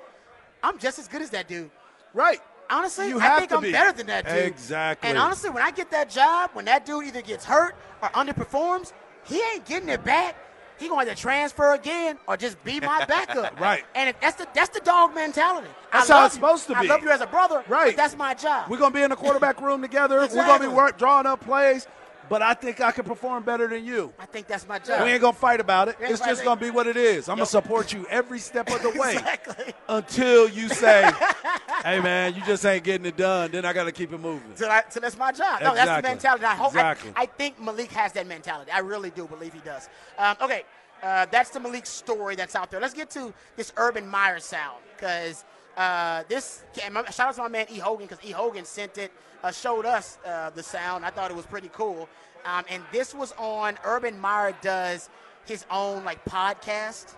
"I'm 0.64 0.80
just 0.80 1.00
as 1.00 1.08
good 1.08 1.22
as 1.22 1.30
that 1.32 1.48
dude." 1.48 1.70
Right. 2.14 2.40
Honestly, 2.72 3.10
You 3.10 3.20
I 3.20 3.38
think 3.40 3.50
to 3.50 3.58
I'm 3.58 3.64
be. 3.64 3.72
better 3.72 3.92
than 3.92 4.08
that 4.08 4.28
dude. 4.28 4.46
Exactly. 4.46 5.10
And 5.10 5.18
honestly, 5.18 5.50
when 5.50 5.64
I 5.64 5.72
get 5.72 5.90
that 5.92 6.10
job, 6.10 6.52
when 6.54 6.66
that 6.66 6.86
dude 6.86 7.06
either 7.06 7.24
gets 7.24 7.44
hurt 7.44 7.76
or 8.04 8.10
underperforms, 8.10 8.94
he 9.26 9.42
ain't 9.54 9.66
getting 9.66 9.90
it 9.90 10.04
back. 10.04 10.36
He 10.80 10.88
going 10.88 11.08
to 11.08 11.16
transfer 11.16 11.74
again 11.74 12.18
or 12.28 12.38
just 12.38 12.64
be 12.64 12.80
my 12.80 13.06
backup. 13.08 13.60
Right. 13.60 13.84
And 13.96 14.10
if 14.10 14.20
that's 14.22 14.38
the 14.38 14.48
that's 14.54 14.70
the 14.70 14.80
dog 14.82 15.14
mentality. 15.14 15.68
That's 15.92 16.10
I 16.10 16.20
how 16.20 16.26
it's 16.26 16.36
you. 16.36 16.40
supposed 16.42 16.68
to 16.68 16.74
be. 16.74 16.80
I 16.88 16.94
love 16.94 17.04
you 17.04 17.10
as 17.10 17.22
a 17.22 17.28
brother. 17.28 17.64
Right. 17.68 17.88
But 17.88 17.98
that's 17.98 18.16
my 18.16 18.34
job. 18.34 18.70
We're 18.70 18.78
gonna 18.78 18.94
be 18.94 19.02
in 19.02 19.10
the 19.10 19.16
quarterback 19.16 19.62
room 19.62 19.82
together. 19.82 20.20
We're 20.20 20.46
gonna 20.46 20.60
be 20.70 20.74
work, 20.74 20.98
drawing 20.98 21.26
up 21.26 21.42
plays, 21.42 21.88
but 22.30 22.42
I 22.42 22.54
think 22.54 22.80
I 22.80 22.92
can 22.92 23.06
perform 23.06 23.44
better 23.44 23.68
than 23.68 23.84
you. 23.84 24.14
I 24.20 24.26
think 24.26 24.48
that's 24.48 24.68
my 24.68 24.80
job. 24.80 25.04
We 25.04 25.12
ain't 25.12 25.22
gonna 25.22 25.34
fight 25.34 25.60
about 25.60 25.88
it. 25.88 25.98
It's 26.00 26.22
just 26.22 26.44
gonna 26.44 26.60
be 26.60 26.70
what 26.70 26.88
it 26.88 26.96
is. 26.96 27.28
I'm 27.28 27.38
gonna 27.38 27.46
support 27.46 27.92
you 27.92 28.06
every 28.10 28.40
step 28.40 28.70
of 28.70 28.82
the 28.82 28.90
way 29.00 29.14
exactly. 29.14 29.74
until 29.88 30.48
you 30.48 30.70
say, 30.70 31.12
"Hey, 31.84 32.00
man, 32.00 32.36
you 32.36 32.42
just 32.46 32.66
ain't 32.66 32.84
getting 32.84 33.06
it 33.06 33.18
done." 33.18 33.52
Then 33.52 33.66
I 33.66 33.74
gotta 33.74 33.92
keep 33.92 34.14
it 34.14 34.20
moving. 34.20 34.56
So, 34.56 34.70
I, 34.70 34.84
so 34.90 35.00
that's 35.00 35.18
my 35.18 35.32
job. 35.32 35.62
No, 35.62 35.74
that's 35.74 36.02
the 36.02 36.08
mentality. 36.08 36.46
I, 36.46 36.56
hope, 36.56 36.68
Exactly. 36.68 37.12
I, 37.16 37.24
I 37.24 37.26
think 37.26 37.60
Maalik 37.60 37.90
has 37.90 38.14
that 38.14 38.28
mentality. 38.28 38.72
I 38.72 38.80
really 38.80 39.10
do 39.10 39.28
believe 39.28 39.54
he 39.54 39.60
does. 39.60 39.90
Um, 40.18 40.38
okay, 40.42 40.64
uh, 41.02 41.26
that's 41.32 41.50
the 41.50 41.60
Maalik 41.60 41.86
story 41.86 42.36
that's 42.36 42.56
out 42.56 42.72
there. 42.72 42.80
Let's 42.80 42.94
get 42.94 43.10
to 43.12 43.34
this 43.56 43.74
Urban 43.78 44.08
Meyer 44.08 44.40
sound 44.40 44.78
because 44.96 45.46
uh, 45.78 46.24
this. 46.28 46.64
Shout 46.76 47.20
out 47.20 47.36
to 47.36 47.42
my 47.42 47.48
man 47.48 47.66
E 47.70 47.78
Hogan 47.78 48.08
because 48.08 48.24
E 48.24 48.32
Hogan 48.32 48.66
sent 48.66 48.98
it, 48.98 49.12
uh, 49.44 49.52
showed 49.52 49.86
us 49.86 50.18
uh, 50.26 50.50
the 50.52 50.64
sound. 50.64 51.06
I 51.06 51.10
thought 51.10 51.32
it 51.32 51.38
was 51.38 51.46
pretty 51.46 51.70
cool. 51.74 52.10
Um, 52.46 52.64
and 52.70 52.84
this 52.92 53.14
was 53.14 53.34
on 53.38 53.78
Urban 53.84 54.20
Meyer 54.20 54.54
does 54.62 55.10
his 55.46 55.66
own 55.70 56.04
like 56.06 56.24
podcast, 56.26 57.16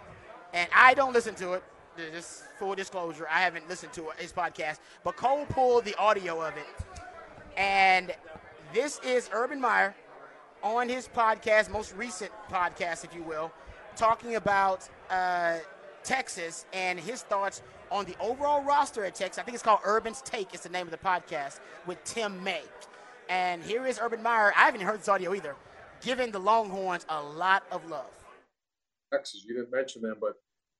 and 0.53 0.69
I 0.75 0.93
don't 0.93 1.13
listen 1.13 1.35
to 1.35 1.53
it. 1.53 1.63
Just 2.13 2.43
full 2.57 2.73
disclosure, 2.73 3.27
I 3.29 3.41
haven't 3.41 3.67
listened 3.67 3.93
to 3.93 4.11
his 4.17 4.31
podcast, 4.31 4.79
but 5.03 5.17
Cole 5.17 5.45
pulled 5.49 5.85
the 5.85 5.95
audio 5.95 6.41
of 6.41 6.55
it. 6.55 6.65
And 7.57 8.13
this 8.73 8.99
is 9.05 9.29
Urban 9.33 9.59
Meyer 9.59 9.93
on 10.63 10.87
his 10.87 11.07
podcast, 11.07 11.69
most 11.69 11.93
recent 11.95 12.31
podcast, 12.49 13.03
if 13.03 13.13
you 13.13 13.23
will, 13.23 13.51
talking 13.95 14.35
about 14.35 14.87
uh, 15.09 15.57
Texas 16.03 16.65
and 16.73 16.99
his 16.99 17.23
thoughts 17.23 17.61
on 17.91 18.05
the 18.05 18.15
overall 18.19 18.63
roster 18.63 19.03
at 19.03 19.13
Texas. 19.13 19.37
I 19.37 19.43
think 19.43 19.53
it's 19.53 19.63
called 19.63 19.81
Urban's 19.85 20.21
Take, 20.21 20.53
It's 20.53 20.63
the 20.63 20.69
name 20.69 20.87
of 20.87 20.91
the 20.91 20.97
podcast, 20.97 21.59
with 21.85 22.01
Tim 22.05 22.41
May. 22.43 22.61
And 23.29 23.61
here 23.61 23.85
is 23.85 23.99
Urban 24.01 24.23
Meyer. 24.23 24.53
I 24.55 24.61
haven't 24.61 24.81
heard 24.81 24.99
this 24.99 25.09
audio 25.09 25.35
either, 25.35 25.55
giving 26.01 26.31
the 26.31 26.39
Longhorns 26.39 27.05
a 27.09 27.21
lot 27.21 27.63
of 27.71 27.87
love. 27.89 28.09
Texas. 29.13 29.43
You 29.45 29.55
didn't 29.55 29.71
mention 29.71 30.01
them, 30.01 30.15
but 30.21 30.33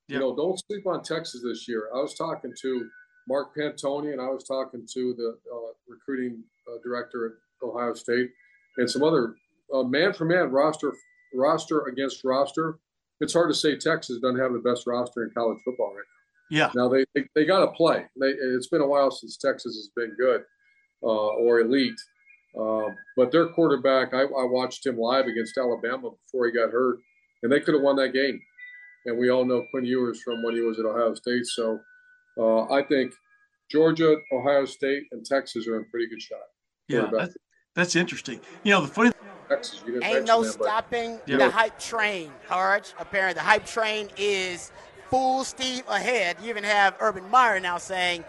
you 0.07 0.19
know, 0.19 0.35
don't 0.35 0.59
sleep 0.67 0.88
on 0.88 1.03
Texas 1.03 1.41
this 1.43 1.67
year. 1.67 1.89
I 1.93 1.97
was 1.97 2.15
talking 2.15 2.53
to 2.62 2.89
Mark 3.27 3.55
Pantoni, 3.55 4.12
and 4.12 4.21
I 4.21 4.29
was 4.29 4.45
talking 4.45 4.85
to 4.93 5.13
the 5.13 5.38
uh, 5.53 5.71
recruiting 5.88 6.43
uh, 6.67 6.77
director 6.83 7.25
at 7.27 7.67
Ohio 7.67 7.93
State, 7.93 8.29
and 8.77 8.89
some 8.89 9.03
other 9.03 9.35
uh, 9.74 9.83
man 9.83 10.13
for 10.13 10.25
man 10.25 10.50
roster 10.50 10.93
roster 11.33 11.85
against 11.88 12.24
roster. 12.24 12.79
It's 13.19 13.33
hard 13.33 13.50
to 13.50 13.53
say 13.53 13.77
Texas 13.77 14.19
doesn't 14.21 14.39
have 14.39 14.53
the 14.53 14.59
best 14.59 14.88
roster 14.88 15.24
in 15.24 15.31
college 15.31 15.59
football 15.63 15.93
right 15.95 16.03
Yeah. 16.51 16.70
now. 16.75 16.84
Now 16.84 16.89
they 16.89 17.05
they, 17.15 17.25
they 17.34 17.46
got 17.46 17.65
to 17.65 17.72
play. 17.72 18.05
They, 18.20 18.27
it's 18.27 18.67
been 18.67 18.81
a 18.81 18.88
while 18.88 19.10
since 19.10 19.38
Texas 19.38 19.75
has 19.75 19.89
been 19.96 20.15
good 20.20 20.41
uh, 21.01 21.08
or 21.08 21.62
elite. 21.62 22.00
Uh, 22.60 22.89
but 23.15 23.31
their 23.31 23.48
quarterback, 23.48 24.13
I, 24.13 24.22
I 24.24 24.43
watched 24.43 24.86
him 24.86 24.98
live 24.98 25.25
against 25.25 25.58
Alabama 25.58 26.10
before 26.25 26.46
he 26.48 26.51
got 26.51 26.70
hurt, 26.72 26.98
and 27.41 27.51
they 27.51 27.62
could 27.62 27.74
have 27.74 27.81
won 27.81 27.96
that 27.96 28.13
game. 28.13 28.39
And 29.05 29.17
we 29.17 29.29
all 29.29 29.46
know 29.46 29.65
Quinn 29.72 29.86
Ewers 29.86 30.22
from 30.22 30.43
when 30.43 30.53
he 30.53 30.62
was 30.62 30.77
at 30.77 30.86
Ohio 30.86 31.13
State. 31.15 31.46
So 31.46 31.79
uh, 32.38 32.63
I 32.72 32.84
think 32.84 33.13
Georgia, 33.72 34.17
Ohio 34.34 34.65
State, 34.65 35.03
and 35.12 35.25
Texas 35.25 35.65
are 35.67 35.77
in 35.77 35.86
pretty 35.86 36.08
good 36.08 36.22
shot. 36.22 36.39
Yeah. 36.88 37.10
That's, 37.12 37.36
that's 37.74 37.96
interesting. 37.96 38.41
You 38.63 38.74
know, 38.74 38.81
the 38.81 38.88
funny 38.89 39.12
Texas, 39.48 39.81
you 39.86 39.93
didn't 39.93 40.05
Ain't 40.05 40.25
no 40.25 40.43
them, 40.43 40.51
stopping 40.51 41.20
Yeah. 41.25 41.38
the 41.38 41.50
hype 41.50 41.79
train, 41.79 42.31
Harge. 42.48 42.93
Apparently, 43.00 43.34
the 43.34 43.41
hype 43.41 43.65
train 43.65 44.10
is 44.17 44.72
full 45.11 45.43
steam 45.43 45.83
ahead. 45.89 46.37
You 46.41 46.49
even 46.49 46.63
have 46.63 46.95
Urban 46.99 47.29
Meyer 47.29 47.59
now 47.59 47.77
saying, 47.77 48.23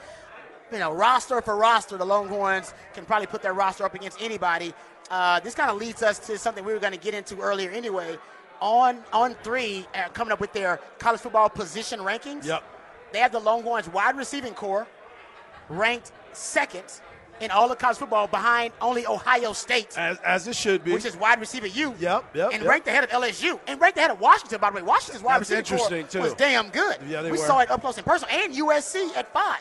you 0.71 0.79
know, 0.79 0.93
roster 0.93 1.41
for 1.41 1.57
roster, 1.57 1.97
the 1.97 2.05
Longhorns 2.05 2.75
can 2.93 3.05
probably 3.05 3.29
put 3.29 3.41
their 3.41 3.55
roster 3.55 3.85
up 3.85 3.95
against 3.95 4.21
anybody. 4.21 4.75
Uh, 5.11 5.41
this 5.41 5.55
kind 5.55 5.71
of 5.71 5.77
leads 5.77 6.03
us 6.03 6.19
to 6.19 6.37
something 6.37 6.65
we 6.65 6.73
were 6.73 6.81
going 6.81 6.93
to 6.93 6.99
get 6.99 7.15
into 7.15 7.41
earlier 7.41 7.71
anyway. 7.71 8.19
On 8.61 9.03
on 9.13 9.35
three, 9.43 9.87
uh, 9.95 10.09
coming 10.11 10.33
up 10.33 10.41
with 10.41 10.53
their 10.53 10.81
college 10.99 11.21
football 11.21 11.49
position 11.49 12.01
rankings. 12.01 12.47
Yep. 12.47 12.63
They 13.13 13.19
have 13.19 13.33
the 13.33 13.41
Longhorns 13.41 13.89
wide 13.89 14.17
receiving 14.17 14.55
corps 14.55 14.87
ranked 15.69 16.13
second 16.33 16.85
in 17.41 17.51
all 17.51 17.71
of 17.71 17.79
college 17.79 17.97
football 17.99 18.27
behind 18.27 18.73
only 18.81 19.07
Ohio 19.07 19.53
State 19.53 19.97
As, 19.99 20.19
as 20.21 20.47
it 20.47 20.55
should 20.55 20.85
be. 20.85 20.93
which 20.93 21.05
is 21.05 21.17
wide 21.17 21.41
receiver 21.41 21.67
U. 21.67 21.95
Yep, 21.99 22.25
yep, 22.35 22.51
And 22.53 22.63
yep. 22.63 22.71
ranked 22.71 22.87
ahead 22.89 23.05
of 23.05 23.11
LSU. 23.11 23.59
And 23.67 23.81
ranked 23.81 23.99
ahead 23.99 24.11
of 24.11 24.21
Washington, 24.21 24.61
by 24.61 24.71
the 24.71 24.77
way. 24.77 24.83
Washington's 24.83 25.25
wide 25.25 25.41
That's 25.41 25.51
receiver 25.51 25.83
interesting, 25.93 26.23
was 26.23 26.35
damn 26.35 26.69
good. 26.71 26.97
Yeah, 27.09 27.23
they 27.23 27.33
we 27.33 27.39
were. 27.39 27.45
saw 27.45 27.59
it 27.61 27.71
up 27.71 27.81
close 27.81 27.97
and 27.97 28.07
personal. 28.07 28.35
And 28.35 28.55
USC 28.55 29.17
at 29.17 29.33
five. 29.33 29.61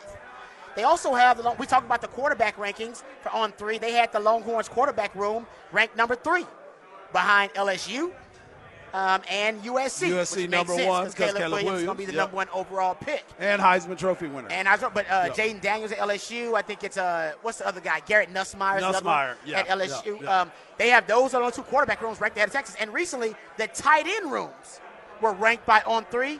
They 0.76 0.84
also 0.84 1.12
have 1.14 1.36
the 1.36 1.42
Long- 1.42 1.56
we 1.58 1.66
talked 1.66 1.84
about 1.84 2.00
the 2.00 2.08
quarterback 2.08 2.56
rankings 2.56 3.02
for 3.22 3.30
on 3.30 3.52
three. 3.52 3.78
They 3.78 3.92
had 3.92 4.12
the 4.12 4.20
Longhorns 4.20 4.68
quarterback 4.68 5.14
room 5.14 5.46
ranked 5.70 5.96
number 5.96 6.14
three, 6.14 6.46
behind 7.12 7.52
LSU, 7.54 8.10
Um, 8.94 9.22
and 9.30 9.62
USC. 9.62 10.10
USC 10.10 10.36
which 10.42 10.50
number 10.50 10.74
sense, 10.74 10.86
one, 10.86 11.04
'cause 11.06 11.14
'cause 11.14 11.26
Caleb, 11.28 11.36
Caleb 11.38 11.52
Williams, 11.64 11.78
is 11.80 11.84
going 11.86 11.96
to 11.96 12.00
be 12.02 12.04
the 12.06 12.12
yep. 12.12 12.20
number 12.24 12.36
one 12.36 12.48
overall 12.52 12.94
pick. 12.94 13.24
And 13.38 13.60
Heisman 13.62 13.96
Trophy 13.96 14.26
winner. 14.26 14.48
And 14.50 14.68
I 14.68 14.76
was, 14.76 14.84
but 14.92 15.06
uh, 15.10 15.24
Yep. 15.28 15.34
Jayden 15.36 15.60
Daniels 15.62 15.92
at 15.92 15.98
LSU. 15.98 16.54
I 16.54 16.60
think 16.62 16.84
it's 16.84 16.98
uh, 16.98 17.32
what's 17.42 17.58
the 17.58 17.66
other 17.66 17.80
guy? 17.80 18.00
Garrett 18.00 18.32
Nussmeier. 18.34 18.76
is 18.76 18.82
the 18.82 18.88
other 18.88 19.00
one 19.04 19.14
Nussmeier, 19.16 19.34
yeah, 19.46 19.60
at 19.60 19.68
LSU. 19.68 20.04
yeah, 20.06 20.12
yeah. 20.22 20.40
Um, 20.42 20.52
they 20.76 20.90
have 20.90 21.06
those 21.06 21.32
are 21.32 21.42
the 21.42 21.50
two 21.50 21.62
quarterback 21.62 22.02
rooms 22.02 22.20
ranked 22.20 22.36
ahead 22.36 22.48
of 22.48 22.52
Texas. 22.52 22.76
And 22.78 22.92
recently, 22.92 23.34
the 23.56 23.66
tight 23.68 24.06
end 24.06 24.30
rooms 24.30 24.80
were 25.22 25.32
ranked 25.32 25.64
by 25.64 25.80
On 25.86 26.04
Three, 26.06 26.38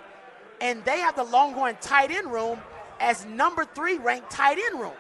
and 0.61 0.85
they 0.85 0.99
have 1.01 1.17
the 1.17 1.25
Longhorn 1.25 1.77
tight 1.81 2.11
end 2.11 2.31
room 2.31 2.61
as 3.01 3.25
number 3.25 3.65
three 3.65 3.97
ranked 3.97 4.31
tight 4.31 4.59
end 4.59 4.79
room 4.79 4.93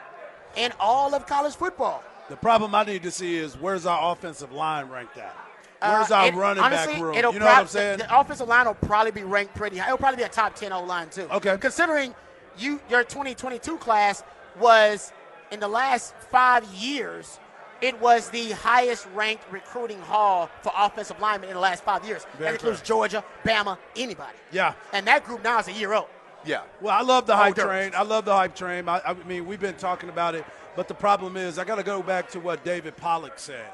in 0.57 0.73
all 0.81 1.15
of 1.15 1.27
college 1.27 1.55
football. 1.55 2.03
the 2.29 2.37
problem 2.37 2.75
I 2.75 2.85
need 2.85 3.03
to 3.03 3.11
see 3.11 3.37
is 3.37 3.57
where's 3.59 3.85
our 3.85 4.13
offensive 4.13 4.53
line 4.53 4.89
ranked 4.89 5.19
at? 5.19 5.35
Where's 5.83 6.11
Uh, 6.11 6.15
our 6.17 6.27
it- 6.27 6.35
running 6.35 6.63
honestly, 6.65 6.93
back 6.95 7.03
room? 7.03 7.15
It'll 7.15 7.33
You 7.33 7.39
know 7.41 7.47
what 7.47 7.59
I'm 7.59 7.67
saying? 7.67 7.99
The, 7.99 8.05
the 8.05 8.19
offensive 8.21 8.49
line 8.49 8.67
will 8.67 8.75
probably 8.75 9.11
be 9.13 9.25
ranked 9.25 9.55
pretty 9.55 9.79
high. 9.79 9.87
It'll 9.87 9.99
probably 9.99 10.19
be 10.19 10.23
a 10.23 10.29
top 10.29 10.55
10 10.55 10.73
O 10.73 10.83
line, 10.85 11.09
too. 11.11 11.27
Okay. 11.31 11.57
Considering 11.59 12.15
you 12.59 12.81
your 12.89 13.03
2022 13.05 13.77
class 13.79 14.23
was, 14.61 15.13
in 15.51 15.61
the 15.61 15.69
last 15.69 16.15
five 16.31 16.65
years, 16.75 17.39
it 17.81 18.01
was 18.01 18.31
the 18.31 18.53
highest 18.53 19.07
ranked 19.15 19.45
recruiting 19.51 20.01
haul 20.03 20.49
for 20.63 20.73
offensive 20.77 21.19
linemen 21.21 21.49
in 21.51 21.55
the 21.55 21.61
last 21.61 21.83
five 21.83 22.07
years. 22.07 22.25
Very 22.39 22.45
that 22.53 22.55
includes 22.55 22.79
true. 22.81 22.87
Georgia, 22.87 23.25
Bama, 23.45 23.77
anybody. 23.97 24.37
Yeah. 24.53 24.75
And 24.93 25.07
that 25.09 25.25
group 25.25 25.43
now 25.43 25.59
is 25.59 25.69
a 25.69 25.73
year 25.73 25.93
old. 25.93 26.07
Yeah. 26.45 26.63
Well, 26.81 26.97
I 26.97 27.03
love 27.03 27.27
the 27.27 27.37
hype 27.37 27.49
Older. 27.59 27.63
train. 27.63 27.93
I 27.97 28.03
love 28.03 28.25
the 28.25 28.35
hype 28.35 28.55
train. 28.55 28.89
I, 28.89 29.01
I 29.05 29.15
mean, 29.27 29.47
we've 29.47 29.61
been 29.61 29.77
talking 29.77 30.09
about 30.09 30.35
it, 30.35 30.45
but 30.77 30.89
the 30.89 30.95
problem 30.95 31.37
is, 31.37 31.59
I 31.59 31.65
got 31.65 31.77
to 31.77 31.83
go 31.83 32.03
back 32.03 32.29
to 32.31 32.41
what 32.41 32.65
David 32.65 32.97
Pollack 32.97 33.39
said. 33.39 33.67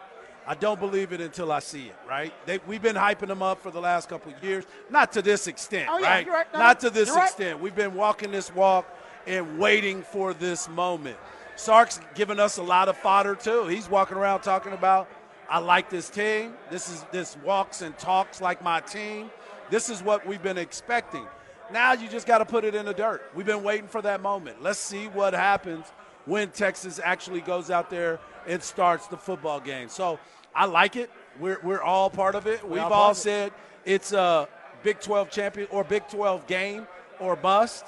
I 0.48 0.54
don't 0.54 0.80
believe 0.80 1.12
it 1.12 1.20
until 1.20 1.52
I 1.52 1.58
see 1.58 1.88
it. 1.88 1.96
Right? 2.08 2.32
They, 2.46 2.58
we've 2.66 2.80
been 2.80 2.96
hyping 2.96 3.28
them 3.28 3.42
up 3.42 3.60
for 3.60 3.70
the 3.70 3.80
last 3.80 4.08
couple 4.08 4.32
of 4.32 4.42
years, 4.42 4.64
not 4.88 5.12
to 5.12 5.20
this 5.20 5.46
extent. 5.46 5.88
Oh, 5.90 5.98
yeah, 5.98 6.08
right? 6.08 6.26
right. 6.26 6.52
No, 6.54 6.58
not 6.58 6.80
to 6.80 6.90
this 6.90 7.08
you're 7.08 7.16
right. 7.16 7.28
extent. 7.28 7.60
We've 7.60 7.76
been 7.76 7.94
walking 7.94 8.32
this 8.32 8.52
walk 8.54 8.86
and 9.26 9.58
waiting 9.58 10.02
for 10.02 10.32
this 10.32 10.66
moment. 10.66 11.18
Sark's 11.54 12.00
giving 12.14 12.40
us 12.40 12.56
a 12.56 12.62
lot 12.62 12.88
of 12.88 12.96
fodder 12.96 13.34
too. 13.34 13.66
He's 13.66 13.90
walking 13.90 14.16
around 14.16 14.40
talking 14.40 14.72
about, 14.72 15.06
I 15.50 15.58
like 15.58 15.90
this 15.90 16.08
team. 16.08 16.54
This 16.70 16.88
is 16.88 17.04
this 17.12 17.36
walks 17.44 17.82
and 17.82 17.96
talks 17.98 18.40
like 18.40 18.62
my 18.62 18.80
team. 18.80 19.30
This 19.68 19.90
is 19.90 20.02
what 20.02 20.26
we've 20.26 20.42
been 20.42 20.56
expecting. 20.56 21.26
Now 21.70 21.92
you 21.92 22.08
just 22.08 22.26
got 22.26 22.38
to 22.38 22.46
put 22.46 22.64
it 22.64 22.74
in 22.74 22.86
the 22.86 22.94
dirt. 22.94 23.22
We've 23.34 23.44
been 23.44 23.62
waiting 23.62 23.88
for 23.88 24.00
that 24.00 24.22
moment. 24.22 24.62
Let's 24.62 24.78
see 24.78 25.08
what 25.08 25.34
happens 25.34 25.84
when 26.24 26.50
Texas 26.50 27.00
actually 27.02 27.40
goes 27.40 27.70
out 27.70 27.90
there 27.90 28.18
and 28.46 28.62
starts 28.62 29.06
the 29.06 29.16
football 29.16 29.60
game. 29.60 29.88
So 29.88 30.18
I 30.54 30.66
like 30.66 30.96
it. 30.96 31.10
We're, 31.38 31.58
we're 31.62 31.82
all 31.82 32.10
part 32.10 32.34
of 32.34 32.46
it. 32.46 32.68
We've 32.68 32.80
all 32.80 32.92
all 32.92 33.10
it. 33.12 33.16
said 33.16 33.52
it's 33.84 34.12
a 34.12 34.48
Big 34.82 35.00
12 35.00 35.30
champion 35.30 35.68
or 35.70 35.84
Big 35.84 36.06
12 36.08 36.46
game 36.46 36.86
or 37.20 37.36
bust. 37.36 37.86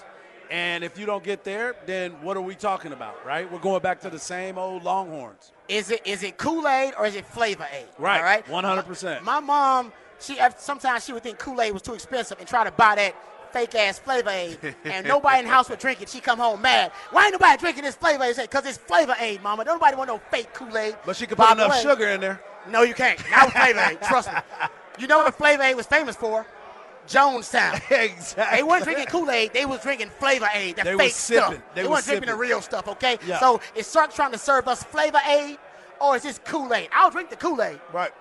And 0.50 0.82
if 0.82 0.98
you 0.98 1.06
don't 1.06 1.22
get 1.22 1.44
there, 1.44 1.76
then 1.86 2.10
what 2.22 2.36
are 2.36 2.40
we 2.40 2.56
talking 2.56 2.92
about, 2.92 3.24
right? 3.24 3.50
We're 3.50 3.60
going 3.60 3.82
back 3.82 4.00
to 4.00 4.10
the 4.10 4.18
same 4.18 4.58
old 4.58 4.82
Longhorns. 4.82 5.52
Is 5.68 5.92
it 5.92 6.04
is 6.04 6.24
it 6.24 6.38
Kool 6.38 6.66
Aid 6.66 6.94
or 6.98 7.06
is 7.06 7.14
it 7.14 7.24
Flavor 7.24 7.68
Aid? 7.72 7.86
Right. 7.98 8.20
Right. 8.20 8.46
100%. 8.46 9.22
My 9.22 9.38
mom, 9.38 9.92
she 10.18 10.40
uh, 10.40 10.50
sometimes 10.58 11.04
she 11.04 11.12
would 11.12 11.22
think 11.22 11.38
Kool 11.38 11.60
Aid 11.60 11.72
was 11.72 11.82
too 11.82 11.94
expensive 11.94 12.38
and 12.40 12.48
try 12.48 12.64
to 12.64 12.72
buy 12.72 12.96
that 12.96 13.14
fake 13.52 13.74
ass 13.76 13.98
Flavor 14.00 14.30
Aid, 14.30 14.58
and 14.84 15.06
nobody 15.08 15.40
in 15.40 15.44
the 15.44 15.50
house 15.50 15.68
would 15.70 15.78
drink 15.78 16.02
it. 16.02 16.08
She 16.08 16.20
come 16.20 16.38
home 16.38 16.60
mad. 16.62 16.92
Why 17.10 17.24
ain't 17.24 17.32
nobody 17.32 17.56
drinking 17.58 17.84
this 17.84 17.94
Flavor 17.96 18.24
Aid? 18.24 18.36
Because 18.36 18.66
it's 18.66 18.78
Flavor 18.78 19.14
Aid, 19.20 19.42
Mama. 19.42 19.64
Nobody 19.64 19.96
want 19.96 20.08
no 20.08 20.20
fake 20.30 20.52
Kool 20.52 20.76
Aid. 20.76 20.96
But 21.06 21.16
she 21.16 21.26
could 21.26 21.38
put 21.38 21.52
enough 21.52 21.70
way- 21.72 21.82
sugar 21.82 22.08
in 22.08 22.20
there. 22.20 22.40
No, 22.68 22.82
you 22.82 22.94
can't. 22.94 23.18
Not 23.30 23.46
with 23.46 23.54
Flavor 23.54 23.80
Aid. 23.90 24.02
Trust 24.02 24.28
me. 24.32 24.38
You 24.98 25.06
know 25.06 25.18
what 25.18 25.34
Flavor 25.34 25.62
Aid 25.62 25.76
was 25.76 25.86
famous 25.86 26.16
for? 26.16 26.46
Jonestown. 27.08 27.74
exactly. 27.90 28.56
They 28.58 28.62
weren't 28.62 28.84
drinking 28.84 29.06
Kool 29.06 29.30
Aid. 29.30 29.52
They 29.52 29.66
was 29.66 29.80
drinking 29.80 30.10
Flavor 30.18 30.48
Aid. 30.54 30.76
That 30.76 30.84
They 30.84 30.96
fake 30.96 31.12
sipping. 31.12 31.42
stuff. 31.42 31.62
They 31.74 31.82
They, 31.82 31.88
weren't 31.88 32.04
drinking 32.04 32.28
the 32.28 32.36
real 32.36 32.60
stuff. 32.60 32.86
Okay. 32.88 33.18
Yeah. 33.26 33.40
So 33.40 33.60
is 33.74 33.86
Sark 33.86 34.12
trying 34.14 34.32
to 34.32 34.38
serve 34.38 34.68
us 34.68 34.82
Flavor 34.84 35.20
Aid, 35.26 35.58
or 36.00 36.16
is 36.16 36.22
this 36.22 36.38
Kool 36.44 36.72
Aid? 36.72 36.88
I'll 36.92 37.10
drink 37.10 37.30
the 37.30 37.36
Kool 37.36 37.60
Aid. 37.62 37.80
Right. 37.92 38.12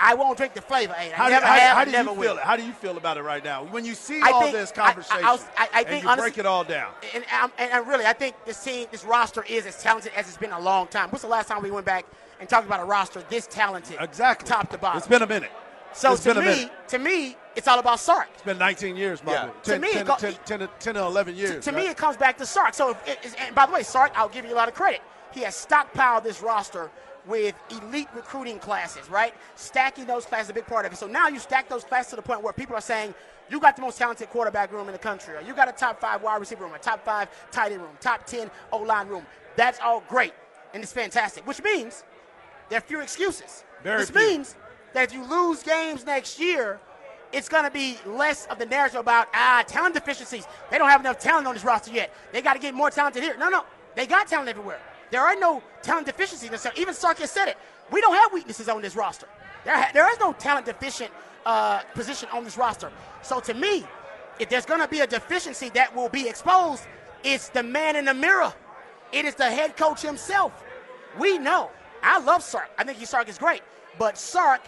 I 0.00 0.14
won't 0.14 0.36
drink 0.36 0.54
the 0.54 0.60
Flavor 0.62 0.94
Aid. 0.98 1.12
I 1.12 1.14
How, 1.16 1.24
do, 1.26 1.30
never 1.34 1.46
how, 1.46 1.52
have. 1.54 1.74
how 1.74 1.80
I 1.80 1.84
do 1.84 1.90
never 1.92 2.10
you 2.12 2.16
will. 2.18 2.34
feel? 2.36 2.44
How 2.44 2.56
do 2.56 2.64
you 2.64 2.72
feel 2.72 2.96
about 2.96 3.16
it 3.16 3.22
right 3.22 3.42
now 3.44 3.64
when 3.64 3.84
you 3.84 3.94
see 3.94 4.20
I 4.22 4.30
all 4.30 4.42
think- 4.42 4.52
this 4.54 4.72
I- 4.76 4.80
I- 4.82 4.86
conversation 4.86 5.24
I'll- 5.24 5.40
I- 5.56 5.68
I 5.74 5.78
and 5.80 5.88
think 5.88 6.02
you 6.04 6.08
honestly- 6.08 6.30
break 6.30 6.38
it 6.38 6.46
all 6.46 6.64
down? 6.64 6.92
And, 7.14 7.24
and, 7.24 7.42
um, 7.42 7.52
and, 7.58 7.72
and 7.72 7.86
really, 7.86 8.06
I 8.06 8.12
think 8.12 8.36
this 8.44 8.62
team, 8.62 8.86
this 8.90 9.04
roster 9.04 9.44
is 9.48 9.66
as 9.66 9.82
talented 9.82 10.12
as 10.16 10.28
it's 10.28 10.36
been 10.36 10.52
a 10.52 10.60
long 10.60 10.86
time. 10.86 11.10
What's 11.10 11.22
the 11.22 11.28
last 11.28 11.48
time 11.48 11.62
we 11.62 11.70
went 11.70 11.86
back 11.86 12.04
and 12.40 12.48
talked 12.48 12.66
about 12.66 12.80
a 12.80 12.84
roster 12.84 13.22
this 13.28 13.46
talented, 13.46 13.96
Exactly. 14.00 14.48
top 14.48 14.70
to 14.70 14.78
bottom? 14.78 14.98
It's 14.98 15.06
been 15.08 15.22
a 15.22 15.26
minute. 15.26 15.50
so 15.92 16.12
it's 16.12 16.22
to 16.22 16.28
been 16.34 16.36
a 16.38 16.40
me, 16.42 16.46
minute. 16.56 16.88
to 16.88 16.98
me, 16.98 17.36
it's 17.56 17.66
all 17.66 17.78
about 17.80 17.98
Sark. 17.98 18.28
It's 18.34 18.42
been 18.42 18.58
19 18.58 18.94
years, 18.96 19.24
my 19.24 19.32
Yeah. 19.32 19.46
boy. 19.46 19.52
To 19.64 19.78
me, 19.80 19.88
it 19.88 19.92
10, 19.94 20.06
go- 20.06 20.16
10, 20.16 20.34
10, 20.44 20.68
10 20.78 20.96
or 20.96 21.06
11 21.06 21.34
years. 21.34 21.64
To 21.64 21.72
right? 21.72 21.82
me, 21.84 21.88
it 21.90 21.96
comes 21.96 22.16
back 22.16 22.36
to 22.38 22.46
Sark. 22.46 22.74
So, 22.74 22.90
if 22.90 23.08
it 23.08 23.18
is, 23.24 23.34
and 23.34 23.54
by 23.54 23.66
the 23.66 23.72
way, 23.72 23.82
Sark, 23.82 24.12
I'll 24.14 24.28
give 24.28 24.44
you 24.44 24.54
a 24.54 24.54
lot 24.54 24.68
of 24.68 24.74
credit. 24.74 25.00
He 25.32 25.40
has 25.40 25.54
stockpiled 25.56 26.22
this 26.22 26.40
roster 26.40 26.90
with 27.28 27.54
elite 27.70 28.08
recruiting 28.14 28.58
classes, 28.58 29.08
right? 29.10 29.34
Stacking 29.54 30.06
those 30.06 30.24
classes 30.24 30.46
is 30.46 30.50
a 30.50 30.54
big 30.54 30.66
part 30.66 30.86
of 30.86 30.92
it. 30.92 30.96
So 30.96 31.06
now 31.06 31.28
you 31.28 31.38
stack 31.38 31.68
those 31.68 31.84
classes 31.84 32.10
to 32.10 32.16
the 32.16 32.22
point 32.22 32.42
where 32.42 32.52
people 32.52 32.74
are 32.74 32.80
saying, 32.80 33.14
you 33.50 33.60
got 33.60 33.76
the 33.76 33.82
most 33.82 33.98
talented 33.98 34.28
quarterback 34.30 34.72
room 34.72 34.88
in 34.88 34.92
the 34.92 34.98
country, 34.98 35.36
or 35.36 35.40
you 35.42 35.54
got 35.54 35.68
a 35.68 35.72
top 35.72 36.00
five 36.00 36.22
wide 36.22 36.38
receiver 36.38 36.64
room, 36.64 36.74
a 36.74 36.78
top 36.78 37.04
five 37.04 37.28
tight 37.50 37.72
end 37.72 37.82
room, 37.82 37.92
top 38.00 38.26
10 38.26 38.50
O 38.72 38.78
line 38.78 39.08
room. 39.08 39.24
That's 39.56 39.78
all 39.80 40.02
great, 40.08 40.32
and 40.74 40.82
it's 40.82 40.92
fantastic, 40.92 41.46
which 41.46 41.62
means 41.62 42.04
there 42.68 42.78
are 42.78 42.82
few 42.82 43.00
excuses. 43.00 43.64
Very 43.82 44.00
this 44.00 44.10
few. 44.10 44.20
means 44.20 44.56
that 44.92 45.04
if 45.04 45.14
you 45.14 45.24
lose 45.24 45.62
games 45.62 46.04
next 46.04 46.38
year, 46.38 46.78
it's 47.32 47.48
going 47.48 47.64
to 47.64 47.70
be 47.70 47.98
less 48.06 48.46
of 48.46 48.58
the 48.58 48.66
narrative 48.66 49.00
about 49.00 49.28
ah 49.34 49.64
talent 49.66 49.94
deficiencies. 49.94 50.46
They 50.70 50.78
don't 50.78 50.88
have 50.88 51.00
enough 51.00 51.18
talent 51.18 51.46
on 51.46 51.54
this 51.54 51.64
roster 51.64 51.92
yet. 51.92 52.12
They 52.32 52.42
got 52.42 52.54
to 52.54 52.58
get 52.58 52.74
more 52.74 52.90
talented 52.90 53.22
here. 53.22 53.36
No, 53.38 53.48
no, 53.48 53.64
they 53.94 54.06
got 54.06 54.28
talent 54.28 54.48
everywhere. 54.48 54.80
There 55.10 55.22
are 55.22 55.36
no 55.36 55.62
talent 55.82 56.06
deficiencies. 56.06 56.50
necessarily. 56.50 56.80
Even 56.80 56.94
Sark 56.94 57.18
has 57.18 57.30
said 57.30 57.48
it. 57.48 57.56
We 57.90 58.00
don't 58.00 58.14
have 58.14 58.32
weaknesses 58.32 58.68
on 58.68 58.82
this 58.82 58.94
roster. 58.94 59.26
There, 59.64 59.76
ha- 59.76 59.90
there 59.92 60.10
is 60.12 60.18
no 60.20 60.32
talent 60.34 60.66
deficient 60.66 61.10
uh, 61.46 61.80
position 61.94 62.28
on 62.32 62.44
this 62.44 62.56
roster. 62.56 62.90
So 63.22 63.40
to 63.40 63.54
me, 63.54 63.84
if 64.38 64.48
there's 64.48 64.66
going 64.66 64.80
to 64.80 64.88
be 64.88 65.00
a 65.00 65.06
deficiency 65.06 65.70
that 65.70 65.94
will 65.94 66.08
be 66.08 66.28
exposed, 66.28 66.84
it's 67.24 67.48
the 67.48 67.62
man 67.62 67.96
in 67.96 68.04
the 68.04 68.14
mirror. 68.14 68.52
It 69.12 69.24
is 69.24 69.34
the 69.34 69.50
head 69.50 69.76
coach 69.76 70.02
himself. 70.02 70.64
We 71.18 71.38
know. 71.38 71.70
I 72.02 72.20
love 72.20 72.42
Sark. 72.42 72.70
I 72.78 72.84
think 72.84 73.04
Sark 73.06 73.28
is 73.28 73.38
great. 73.38 73.62
But 73.98 74.16
Sark 74.18 74.60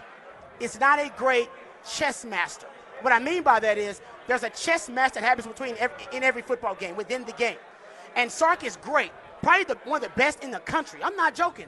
is 0.58 0.80
not 0.80 0.98
a 0.98 1.12
great 1.16 1.48
chess 1.88 2.24
master. 2.24 2.66
What 3.02 3.12
I 3.12 3.18
mean 3.18 3.42
by 3.42 3.60
that 3.60 3.78
is 3.78 4.00
there's 4.26 4.42
a 4.42 4.50
chess 4.50 4.88
match 4.88 5.12
that 5.14 5.22
happens 5.22 5.46
between 5.46 5.76
every, 5.78 5.96
in 6.12 6.22
every 6.22 6.42
football 6.42 6.74
game, 6.74 6.96
within 6.96 7.24
the 7.24 7.32
game. 7.32 7.56
And 8.16 8.30
Sark 8.30 8.64
is 8.64 8.76
great. 8.76 9.12
Probably 9.42 9.64
the, 9.64 9.76
one 9.84 10.02
of 10.02 10.08
the 10.10 10.16
best 10.16 10.42
in 10.44 10.50
the 10.50 10.60
country. 10.60 11.00
I'm 11.02 11.16
not 11.16 11.34
joking. 11.34 11.66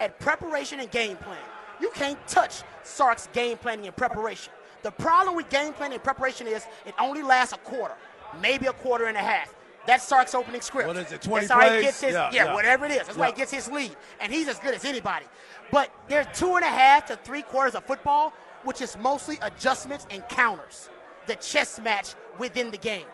At 0.00 0.18
preparation 0.18 0.80
and 0.80 0.90
game 0.90 1.16
plan. 1.16 1.38
You 1.80 1.90
can't 1.94 2.18
touch 2.26 2.62
Sark's 2.82 3.28
game 3.32 3.56
planning 3.58 3.86
and 3.86 3.96
preparation. 3.96 4.52
The 4.82 4.90
problem 4.90 5.36
with 5.36 5.48
game 5.48 5.72
planning 5.72 5.94
and 5.94 6.02
preparation 6.04 6.46
is 6.46 6.66
it 6.86 6.94
only 7.00 7.22
lasts 7.22 7.52
a 7.54 7.58
quarter, 7.58 7.94
maybe 8.40 8.66
a 8.66 8.72
quarter 8.72 9.06
and 9.06 9.16
a 9.16 9.20
half. 9.20 9.54
That's 9.86 10.04
Sark's 10.04 10.34
opening 10.34 10.60
script. 10.60 10.86
What 10.86 10.96
is 10.96 11.10
it, 11.12 11.22
20 11.22 11.46
That's 11.46 11.52
how 11.52 11.60
he 11.62 11.68
plays? 11.70 11.82
gets 11.82 12.00
his, 12.00 12.12
Yeah, 12.14 12.30
yeah, 12.32 12.44
yeah. 12.46 12.54
whatever 12.54 12.84
it 12.86 12.92
is. 12.92 12.98
That's 13.06 13.16
why 13.16 13.26
he 13.26 13.32
Yeah. 13.32 13.36
gets 13.38 13.50
his 13.52 13.68
lead. 13.70 13.96
And 14.20 14.32
he's 14.32 14.46
as 14.48 14.58
good 14.60 14.74
as 14.74 14.84
anybody. 14.84 15.26
But 15.72 15.90
there's 16.08 16.26
two 16.38 16.54
and 16.56 16.64
a 16.64 16.68
half 16.68 17.06
to 17.06 17.16
three 17.16 17.42
quarters 17.42 17.74
of 17.74 17.84
football, 17.84 18.32
which 18.62 18.80
is 18.80 18.96
mostly 18.98 19.38
adjustments 19.42 20.06
and 20.10 20.26
counters. 20.28 20.88
The 21.26 21.34
chess 21.36 21.80
match 21.80 22.14
within 22.38 22.70
the 22.70 22.76
game. 22.78 23.06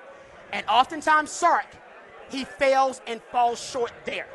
And 0.52 0.64
oftentimes 0.68 1.30
Sark, 1.30 1.66
he 2.30 2.44
fails 2.44 3.00
and 3.06 3.20
falls 3.30 3.60
short 3.60 3.92
there. 4.04 4.26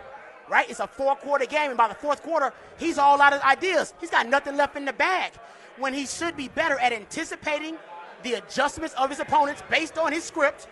Right? 0.49 0.69
It's 0.69 0.79
a 0.79 0.87
four 0.87 1.15
quarter 1.15 1.45
game, 1.45 1.69
and 1.69 1.77
by 1.77 1.87
the 1.87 1.95
fourth 1.95 2.21
quarter, 2.21 2.53
he's 2.77 2.97
all 2.97 3.21
out 3.21 3.33
of 3.33 3.41
ideas. 3.41 3.93
He's 3.99 4.09
got 4.09 4.27
nothing 4.27 4.57
left 4.57 4.75
in 4.75 4.85
the 4.85 4.93
bag. 4.93 5.33
When 5.77 5.93
he 5.93 6.05
should 6.05 6.37
be 6.37 6.49
better 6.49 6.77
at 6.79 6.93
anticipating 6.93 7.77
the 8.23 8.33
adjustments 8.33 8.93
of 8.95 9.09
his 9.09 9.19
opponents 9.19 9.63
based 9.69 9.97
on 9.97 10.11
his 10.11 10.23
script, 10.23 10.67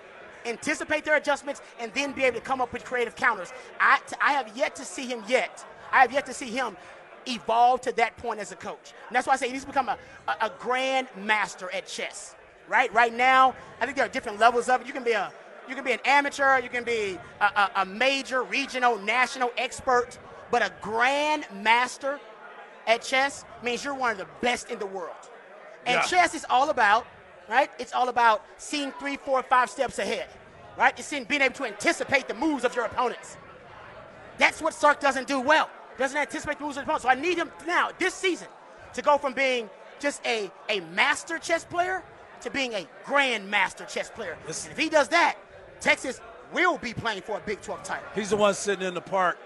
anticipate 0.46 1.06
their 1.06 1.16
adjustments, 1.16 1.62
and 1.80 1.94
then 1.94 2.12
be 2.12 2.24
able 2.24 2.40
to 2.40 2.46
come 2.46 2.62
up 2.62 2.74
with 2.74 2.84
creative 2.84 3.16
counters. 3.16 3.51
I, 3.80 4.00
I 4.20 4.34
have 4.34 4.56
yet 4.56 4.75
to 4.75 4.86
see 4.86 5.06
him 5.06 5.24
yet. 5.28 5.66
I 5.92 6.01
have 6.01 6.12
yet 6.12 6.25
to 6.28 6.34
see 6.34 6.50
him 6.50 6.78
evolve 7.28 7.82
to 7.82 7.92
that 7.94 8.18
point 8.18 8.40
as 8.40 8.51
a 8.51 8.56
coach. 8.56 8.94
And 9.08 9.16
that's 9.16 9.28
why 9.28 9.34
I 9.34 9.36
say 9.38 9.50
he's 9.50 9.66
become 9.66 9.90
a, 9.90 9.98
a, 10.28 10.46
a 10.48 10.51
grand 10.60 11.08
master 11.18 11.70
at 11.72 11.88
chess. 11.88 12.36
Right? 12.68 12.94
Right 12.94 13.13
now, 13.13 13.56
I 13.80 13.86
think 13.86 13.98
there 13.98 14.06
are 14.06 14.10
different 14.10 14.40
levels 14.40 14.70
of 14.70 14.82
it. 14.82 14.88
You 14.88 14.94
can 14.94 15.04
be 15.04 15.12
a 15.12 15.32
you 15.68 15.75
can 15.75 15.84
be 15.84 15.91
an 15.91 16.00
amateur, 16.06 16.60
you 16.60 16.70
can 16.70 16.84
be 16.84 17.18
a, 17.39 17.46
a, 17.46 17.72
a 17.77 17.86
major, 17.86 18.44
regional, 18.44 18.98
national 19.00 19.51
expert, 19.58 20.18
but 20.50 20.62
a 20.62 20.72
grand 20.82 21.46
master 21.62 22.20
at 22.88 23.01
chess 23.01 23.46
means 23.63 23.84
you're 23.84 23.94
one 23.94 24.12
of 24.12 24.18
the 24.18 24.27
best 24.41 24.70
in 24.70 24.80
the 24.80 24.86
world. 24.86 25.15
And 25.86 25.96
Yeah. 25.96 26.01
chess 26.01 26.36
is 26.36 26.46
all 26.50 26.70
about, 26.70 27.06
right? 27.50 27.70
It's 27.80 27.94
all 27.94 28.10
about 28.10 28.44
seeing 28.58 28.91
three, 28.94 29.18
four, 29.18 29.41
five 29.44 29.70
steps 29.70 30.00
ahead, 30.00 30.27
right? 30.77 30.98
It's 30.98 31.12
in 31.13 31.24
being 31.25 31.41
able 31.41 31.56
to 31.56 31.65
anticipate 31.65 32.27
the 32.27 32.34
moves 32.34 32.65
of 32.65 32.75
your 32.75 32.86
opponents. 32.86 33.38
That's 34.38 34.62
what 34.62 34.74
Sark 34.74 35.00
doesn't 35.00 35.27
do 35.27 35.39
well. 35.39 35.70
Doesn't 35.98 36.18
anticipate 36.18 36.58
the 36.58 36.63
moves 36.65 36.77
of 36.77 36.82
his 36.82 36.86
opponents. 36.86 37.03
So 37.03 37.10
I 37.10 37.15
need 37.15 37.38
him 37.38 37.51
now, 37.68 37.91
this 38.00 38.13
season, 38.13 38.48
to 38.94 39.01
go 39.01 39.18
from 39.18 39.34
being 39.34 39.70
just 40.00 40.25
a, 40.25 40.50
a 40.70 40.80
master 40.80 41.38
chess 41.38 41.63
player 41.63 42.03
to 42.41 42.50
being 42.50 42.74
a 42.74 42.88
grand 43.06 43.50
master 43.50 43.86
chess 43.86 44.10
player. 44.10 44.36
Yes. 44.48 44.63
And 44.65 44.72
if 44.72 44.77
he 44.80 44.89
does 44.89 45.10
that, 45.10 45.36
Texas 45.82 46.22
will 46.54 46.78
be 46.78 46.94
playing 46.94 47.22
for 47.22 47.38
a 47.38 47.42
Big 47.42 47.62
12 47.62 47.84
title. 47.84 48.08
He's 48.16 48.30
the 48.30 48.38
one 48.38 48.54
sitting 48.54 48.88
in 48.88 48.94
the 48.94 49.02
park 49.02 49.38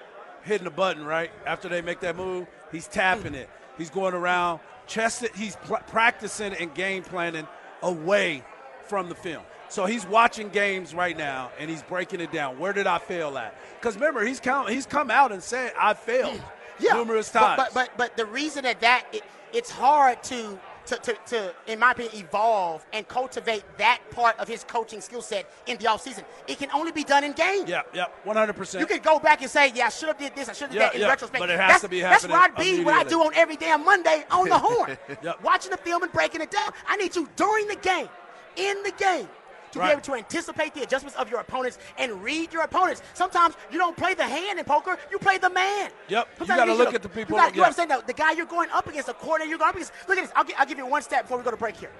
hitting 0.44 0.65
the 0.65 0.72
button, 0.72 1.04
right? 1.04 1.32
After 1.46 1.68
they 1.68 1.82
make 1.82 2.00
that 2.01 2.15
move, 2.15 2.48
he's 2.72 2.88
tapping 2.88 3.34
mm. 3.34 3.38
it. 3.38 3.50
He's 3.77 3.89
going 3.89 4.13
around, 4.13 4.60
chess 4.88 5.22
it, 5.24 5.36
he's 5.36 5.56
pl- 5.58 5.82
practicing 5.88 6.54
and 6.54 6.74
game 6.74 7.04
planning 7.04 7.48
away 7.82 8.44
from 8.84 9.10
the 9.10 9.15
film. 9.15 9.44
So 9.68 9.86
he's 9.86 10.06
watching 10.06 10.50
games 10.50 10.94
right 10.94 11.18
now 11.18 11.51
and 11.60 11.70
he's 11.70 11.82
breaking 11.84 12.22
it 12.22 12.32
down. 12.32 12.60
Where 12.60 12.72
did 12.72 12.88
I 12.88 13.00
fail 13.00 13.38
at? 13.38 13.56
Because 13.80 13.96
remember, 13.96 14.24
he's 14.24 14.39
come, 14.39 14.68
he's 14.68 14.86
come 14.86 15.10
out 15.10 15.32
and 15.32 15.42
said, 15.42 15.74
I 15.77 15.96
failed 15.96 16.39
numerous 16.80 17.30
But- 17.30 17.39
times. 17.39 17.58
But, 17.58 17.74
but 17.74 17.98
but 17.98 18.18
the 18.18 18.25
reason 18.25 18.63
that 18.63 18.80
that 18.82 19.06
it, 19.12 19.24
it's 19.51 19.72
hard 19.72 20.22
to, 20.24 20.60
to 20.86 20.96
to 20.98 21.15
to 21.27 21.54
in 21.68 21.80
my 21.80 21.92
opinion 21.92 22.15
evolve 22.15 22.86
and 22.94 23.08
cultivate 23.08 23.63
that 23.77 24.01
part 24.12 24.38
of 24.39 24.48
his 24.48 24.63
coaching 24.63 25.01
skill 25.01 25.22
set 25.22 25.50
in 25.68 25.77
the 25.77 25.86
offseason. 25.86 26.24
It 26.48 26.58
can 26.58 26.70
only 26.72 26.92
be 26.92 27.04
done 27.04 27.24
in 27.24 27.34
game. 27.34 27.65
yeah, 27.68 27.82
yeah, 27.94 28.06
100%. 28.25 28.80
You 28.80 28.86
can 28.86 29.00
go 29.00 29.20
back 29.20 29.42
and 29.42 29.50
say, 29.50 29.72
yeah, 29.74 29.88
I 29.88 29.89
should 29.89 30.08
have 30.08 30.18
did 30.18 30.36
this, 30.36 30.50
I 30.50 30.54
should 30.54 30.70
have 30.70 30.72
did 30.72 30.82
that 30.82 30.96
in 30.96 31.01
yeah, 31.01 31.08
retrospect. 31.08 31.39
but 31.39 31.50
it 31.50 31.60
has 31.60 31.70
that's, 31.72 31.82
to 31.82 31.89
be 31.89 32.00
happening 32.00 32.32
That's 32.32 32.48
happening 32.51 32.75
Rod 32.77 32.80
B, 32.80 32.84
what 32.86 33.06
I 33.06 33.10
do 33.10 33.22
on 33.22 33.34
every 33.36 33.56
damn 33.56 33.84
Monday 33.84 34.25
on 34.32 34.50
the 34.50 34.58
horn. 34.58 34.98
Yep. 35.24 35.44
Watching 35.44 35.72
the 35.72 35.77
film 35.77 36.04
and 36.04 36.12
breaking 36.12 36.42
it 36.42 36.51
down. 36.51 36.72
I 36.88 36.98
need 36.98 37.15
you 37.15 37.27
during 37.36 37.68
the 37.68 37.75
game, 37.77 38.10
in 38.58 38.84
the 38.84 38.92
game, 38.92 39.27
to 39.75 39.79
Right. 39.82 39.88
be 39.88 39.91
able 39.94 40.01
to 40.03 40.13
anticipate 40.15 40.74
the 40.74 40.84
adjustments 40.84 41.17
of 41.17 41.29
your 41.29 41.39
opponents 41.41 41.77
and 41.98 42.24
read 42.24 42.51
your 42.53 42.63
opponents. 42.63 43.01
Sometimes 43.13 43.55
you 43.70 43.77
don't 43.77 43.96
play 43.96 44.13
the 44.13 44.24
hand 44.24 44.58
in 44.58 44.65
poker, 44.65 44.98
you 45.12 45.20
play 45.20 45.38
the 45.38 45.50
man. 45.50 45.91
Yep, 46.08 46.27
you 46.39 46.46
gotta 46.48 46.74
look 46.74 46.94
at 46.94 47.03
the 47.03 47.10
people 47.10 47.36
You, 47.38 47.41
got, 47.44 47.48
that- 47.50 47.55
you 47.55 47.58
know 47.58 47.63
what 47.63 47.67
I'm 47.67 47.74
saying? 47.74 47.89
The, 47.89 48.03
the 48.08 48.13
guy 48.13 48.32
you're 48.32 48.46
going 48.46 48.70
up 48.72 48.88
against, 48.88 49.08
the 49.08 49.13
coordinator 49.13 49.50
you're 49.50 49.60
going 49.60 49.70
up 49.70 49.75
against. 49.75 49.91
Look 50.08 50.17
at 50.17 50.24
this. 50.24 50.32
I'll, 50.36 50.46
gi- 50.46 50.55
I'll 50.58 50.65
give 50.65 50.77
you 50.77 50.86
one 50.88 51.01
stat 51.01 51.24
before 51.24 51.38
we 51.38 51.44
go 51.44 51.51
to 51.51 51.58
break 51.58 51.75
here. 51.75 51.91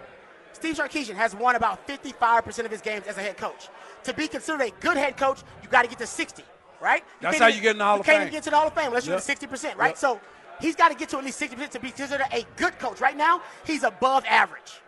Steve 0.54 0.76
Sarkisian 0.78 1.16
has 1.16 1.36
won 1.36 1.56
about 1.58 1.86
55% 1.86 2.64
of 2.66 2.72
his 2.72 2.80
games 2.82 3.06
as 3.08 3.18
a 3.18 3.22
head 3.22 3.36
coach. 3.36 3.68
To 4.06 4.14
be 4.14 4.28
considered 4.30 4.62
a 4.62 4.72
good 4.80 4.96
head 4.96 5.18
coach, 5.18 5.42
you 5.62 5.68
got 5.70 5.82
to 5.82 5.90
get 5.90 5.98
to 6.00 6.08
60, 6.08 6.44
right? 6.82 7.04
That's 7.20 7.38
how 7.40 7.48
you 7.48 7.60
get 7.60 7.72
in 7.72 7.80
the 7.80 7.84
Hall 7.84 8.00
of 8.00 8.06
Fame. 8.06 8.14
You 8.14 8.18
can't 8.20 8.28
even 8.30 8.34
get 8.38 8.44
to 8.44 8.50
the 8.52 8.56
Hall 8.56 8.68
of 8.68 8.74
Fame 8.74 8.88
unless 8.88 9.06
you're 9.06 9.18
Yep. 9.18 9.30
at 9.30 9.40
60%, 9.52 9.76
right? 9.78 9.88
Yep. 9.90 9.98
So 9.98 10.22
he's 10.62 10.76
got 10.78 10.90
to 10.90 10.96
get 10.96 11.10
to 11.10 11.18
at 11.18 11.26
least 11.26 11.42
60% 11.42 11.70
to 11.72 11.80
be 11.82 11.92
considered 11.92 12.26
a 12.32 12.46
good 12.56 12.80
coach. 12.80 13.02
Right 13.02 13.18
now, 13.18 13.42
he's 13.66 13.84
above 13.84 14.24
average. 14.30 14.80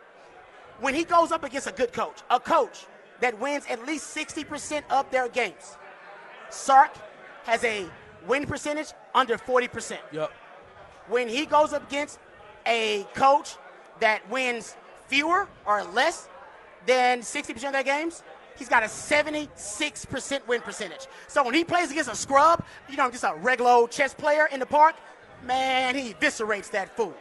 When 0.80 0.94
he 0.94 1.04
goes 1.04 1.32
up 1.32 1.44
against 1.44 1.68
a 1.68 1.72
good 1.72 1.92
coach, 1.92 2.22
a 2.30 2.40
coach 2.40 2.86
that 3.20 3.40
wins 3.40 3.66
at 3.70 3.86
least 3.86 4.16
60% 4.16 4.84
of 4.90 5.10
their 5.10 5.28
games, 5.28 5.78
Sark 6.50 6.92
has 7.46 7.64
a 7.64 7.88
win 8.28 8.46
percentage 8.46 8.90
under 9.16 9.38
40% 9.38 9.98
Yep. 10.12 10.32
when 11.08 11.28
he 11.28 11.46
goes 11.46 11.74
up 11.74 11.88
against 11.88 12.20
a 12.66 13.08
coach 13.16 13.56
that 14.00 14.28
wins 14.30 14.76
fewer 15.08 15.48
or 15.66 15.84
less 15.84 16.28
than 16.86 17.22
60% 17.22 17.56
of 17.68 17.74
their 17.74 17.84
games, 17.84 18.24
he's 18.56 18.70
got 18.70 18.84
a 18.84 18.88
76% 18.88 20.48
win 20.48 20.62
percentage. 20.62 21.08
So 21.28 21.44
when 21.44 21.54
he 21.54 21.64
plays 21.64 21.90
against 21.92 22.10
a 22.12 22.16
scrub, 22.16 22.64
you 22.90 22.98
know, 22.98 23.10
just 23.10 23.24
a 23.24 23.34
regular 23.36 23.72
old 23.72 23.92
chess 23.92 24.14
player 24.14 24.48
in 24.52 24.60
the 24.60 24.66
park, 24.66 24.96
man, 25.44 25.96
he 25.96 26.14
eviscerates 26.14 26.70
that 26.72 26.96
fool. 26.96 27.16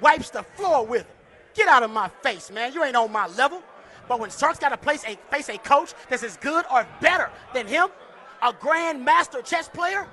Wipes 0.00 0.30
the 0.30 0.42
floor 0.42 0.84
with 0.84 1.02
him. 1.02 1.17
Get 1.58 1.68
out 1.68 1.82
of 1.82 1.90
my 1.90 2.08
face, 2.22 2.50
man. 2.52 2.72
You 2.72 2.84
ain't 2.84 2.94
on 2.96 3.10
my 3.10 3.26
level. 3.26 3.62
But 4.08 4.20
when 4.20 4.30
Sark's 4.30 4.58
got 4.60 4.68
to 4.70 4.76
place 4.76 5.04
a, 5.04 5.16
face 5.30 5.48
a 5.50 5.58
coach 5.58 5.92
that's 6.08 6.22
as 6.22 6.36
good 6.38 6.64
or 6.72 6.86
better 7.00 7.30
than 7.52 7.66
him, 7.66 7.88
a 8.40 8.52
grandmaster 8.52 9.44
chess 9.44 9.68
player, 9.68 10.06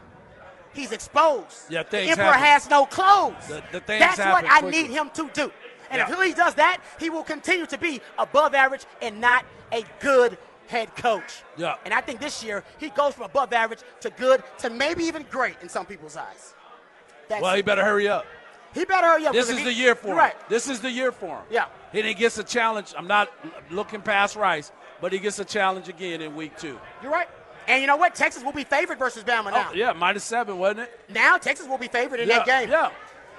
he's 0.74 0.92
exposed. 0.92 1.70
Yeah, 1.70 1.84
the 1.84 2.00
emperor 2.00 2.26
happen. 2.26 2.42
has 2.42 2.70
no 2.70 2.86
clothes. 2.88 3.36
The- 3.48 3.64
the 3.72 3.80
That's 3.88 4.18
what 4.18 4.44
I 4.46 4.60
quickly. 4.62 4.82
need 4.84 4.92
him 4.92 5.12
to 5.14 5.30
do. 5.34 5.52
And 5.92 6.00
Yeah. 6.00 6.12
if 6.12 6.20
he 6.28 6.34
does 6.34 6.56
that, 6.56 6.80
he 7.00 7.12
will 7.12 7.24
continue 7.24 7.68
to 7.68 7.78
be 7.78 8.02
above 8.18 8.56
average 8.56 8.86
and 9.04 9.22
not 9.22 9.46
a 9.72 9.86
good 10.00 10.38
head 10.68 10.94
coach. 10.96 11.44
Yeah. 11.58 11.76
And 11.86 11.94
I 11.94 12.02
think 12.02 12.20
this 12.20 12.44
year 12.44 12.64
he 12.80 12.90
goes 12.90 13.14
from 13.14 13.26
above 13.26 13.54
average 13.54 13.82
to 14.02 14.10
good 14.10 14.44
to 14.58 14.72
maybe 14.72 15.04
even 15.04 15.24
great 15.30 15.58
in 15.62 15.70
some 15.70 15.86
people's 15.86 16.18
eyes. 16.18 16.56
That's 17.30 17.42
Well, 17.44 17.56
he 17.56 17.62
better 17.62 17.84
hurry 17.86 18.08
up. 18.10 18.26
He 18.76 18.86
better 18.86 19.08
hurry 19.08 19.26
up. 19.26 19.34
This 19.34 19.50
is 19.50 19.58
he- 19.58 19.64
the 19.64 19.74
year 19.74 19.96
for 19.96 20.10
him. 20.10 20.18
Right. 20.18 20.50
This 20.50 20.70
is 20.70 20.82
the 20.82 20.92
year 20.92 21.12
for 21.12 21.38
him. 21.38 21.46
Yeah. 21.50 21.66
And 21.94 22.06
he 22.06 22.14
gets 22.14 22.38
a 22.38 22.44
challenge. 22.44 22.94
I'm 22.96 23.08
not 23.08 23.30
looking 23.72 24.02
past 24.02 24.36
Rice, 24.36 24.72
but 25.02 25.12
he 25.12 25.20
gets 25.20 25.40
a 25.40 25.46
challenge 25.46 25.90
again 25.90 26.22
in 26.22 26.36
week 26.36 26.58
two. 26.58 26.78
You're 27.02 27.12
right. 27.12 27.28
And 27.68 27.82
you 27.82 27.88
know 27.88 27.96
what? 27.96 28.14
Texas 28.14 28.44
will 28.44 28.52
be 28.52 28.64
favored 28.64 29.00
versus 29.00 29.24
Bama 29.24 29.48
oh, 29.48 29.50
now. 29.50 29.70
Oh, 29.72 29.74
yeah, 29.74 29.94
minus 29.94 30.24
seven, 30.24 30.60
wasn't 30.60 30.82
it? 30.82 31.00
Now 31.10 31.38
Texas 31.38 31.68
will 31.68 31.80
be 31.80 31.88
favored 31.88 32.20
in 32.20 32.28
yeah, 32.30 32.44
that 32.44 32.46
game. 32.46 32.70
Yeah. 32.70 32.92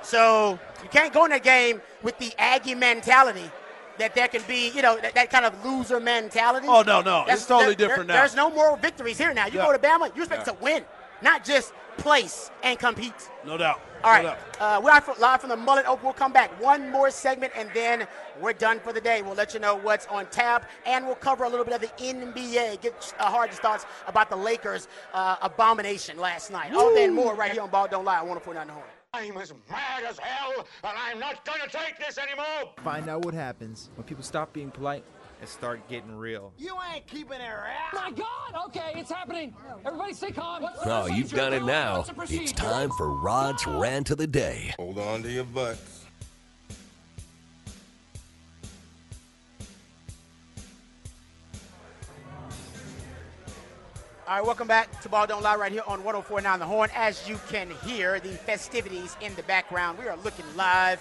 So 0.03 0.59
you 0.83 0.89
can't 0.89 1.13
go 1.13 1.25
in 1.25 1.31
that 1.31 1.45
game 1.45 1.81
with 2.03 2.19
the 2.19 2.33
Aggie 2.39 2.75
mentality 2.75 3.51
that 3.99 4.15
there 4.15 4.29
can 4.29 4.43
be, 4.47 4.71
you 4.71 4.83
know, 4.83 4.99
that, 5.01 5.15
that 5.15 5.31
kind 5.31 5.45
of 5.45 5.65
loser 5.65 6.01
mentality. 6.01 6.67
Oh, 6.69 6.83
no, 6.83 7.01
no. 7.01 7.25
It's 7.29 7.47
totally 7.47 7.75
there- 7.75 7.89
different 7.89 8.09
there- 8.09 8.17
now. 8.17 8.23
There's 8.23 8.35
no 8.35 8.51
moral 8.51 8.77
victories 8.77 9.19
here 9.19 9.33
now. 9.33 9.47
You 9.47 9.59
Yeah. 9.59 9.67
go 9.67 9.73
to 9.73 9.79
Bama, 9.79 10.15
you 10.15 10.23
expect 10.23 10.47
to 10.47 10.55
win, 10.55 10.85
not 11.23 11.45
just 11.45 11.73
place 11.97 12.51
and 12.63 12.79
compete. 12.79 13.31
No 13.45 13.57
doubt. 13.57 13.81
All 14.07 14.13
No 14.13 14.29
right, 14.29 14.39
doubt. 14.59 14.79
uh, 14.79 14.81
we're 14.85 14.91
live 14.91 15.03
from, 15.05 15.19
live 15.19 15.41
from 15.41 15.51
the 15.51 15.57
Mullet 15.57 15.85
Open. 15.87 16.05
We'll 16.05 16.13
come 16.13 16.33
back 16.33 16.63
one 16.63 16.93
more 16.93 17.11
segment, 17.11 17.53
and 17.57 17.69
then 17.75 18.07
we're 18.41 18.53
done 18.53 18.79
for 18.79 18.93
the 18.93 19.01
day. 19.01 19.21
We'll 19.21 19.35
let 19.35 19.53
you 19.53 19.59
know 19.59 19.75
what's 19.75 20.07
on 20.07 20.27
tap, 20.27 20.71
and 20.87 21.05
we'll 21.05 21.17
cover 21.17 21.43
a 21.43 21.49
little 21.49 21.65
bit 21.65 21.75
of 21.75 21.81
the 21.81 21.89
NBA. 22.01 22.81
Get 22.83 23.15
uh, 23.19 23.25
Harge's 23.29 23.59
thoughts 23.59 23.85
about 24.07 24.31
the 24.31 24.37
Lakers' 24.37 24.87
uh, 25.13 25.39
abomination 25.43 26.19
last 26.19 26.53
night. 26.53 26.73
All 26.73 26.95
that 26.95 27.01
and 27.01 27.17
more 27.17 27.35
right 27.35 27.51
here 27.51 27.63
on 27.63 27.71
Ball 27.71 27.89
Don't 27.89 28.05
Lie. 28.05 28.21
I 28.21 28.23
want 28.23 28.39
to 28.41 28.45
put 28.45 28.57
on 28.57 28.69
the 28.69 28.75
horn. 28.75 28.87
I'm 29.13 29.37
as 29.39 29.53
mad 29.69 30.05
as 30.09 30.21
hell, 30.21 30.53
and 30.85 30.93
I'm 30.97 31.19
not 31.19 31.45
gonna 31.45 31.69
take 31.69 31.99
this 31.99 32.17
anymore! 32.17 32.75
Find 32.85 33.09
out 33.09 33.25
what 33.25 33.35
happens 33.35 33.91
when 33.97 34.05
people 34.07 34.23
stop 34.23 34.53
being 34.53 34.71
polite 34.71 35.05
and 35.41 35.49
start 35.49 35.87
getting 35.89 36.17
real. 36.17 36.53
You 36.59 36.77
ain't 36.93 37.07
keeping 37.07 37.41
it 37.41 37.49
right. 37.49 37.93
My 37.93 38.11
God! 38.11 38.67
Okay, 38.67 38.93
it's 38.97 39.11
happening. 39.11 39.55
Everybody 39.85 40.15
stay 40.15 40.31
calm. 40.31 40.63
What's 40.63 40.83
the 40.83 41.03
Oh, 41.03 41.07
you've 41.07 41.33
done 41.33 41.53
it 41.53 41.65
now. 41.65 42.05
It's 42.29 42.53
time 42.53 42.91
for 42.97 43.11
Rod's 43.11 43.67
rant 43.67 44.11
of 44.11 44.19
the 44.19 44.27
day. 44.27 44.75
Hold 44.79 44.99
on 44.99 45.23
to 45.23 45.31
your 45.31 45.45
butts. 45.45 46.05
All 54.29 54.35
right, 54.35 54.45
welcome 54.45 54.67
back 54.67 55.01
to 55.03 55.09
Ball 55.09 55.29
Don't 55.29 55.45
Lie 55.45 55.55
right 55.55 55.71
here 55.71 55.85
on 55.87 56.03
1049 56.03 56.59
The 56.59 56.67
Horn. 56.67 56.91
As 56.97 57.29
you 57.29 57.39
can 57.49 57.71
hear, 57.85 58.19
the 58.19 58.31
festivities 58.31 59.17
in 59.21 59.33
the 59.37 59.45
background. 59.45 59.99
We 59.99 60.09
are 60.09 60.17
looking 60.25 60.45
live 60.57 61.01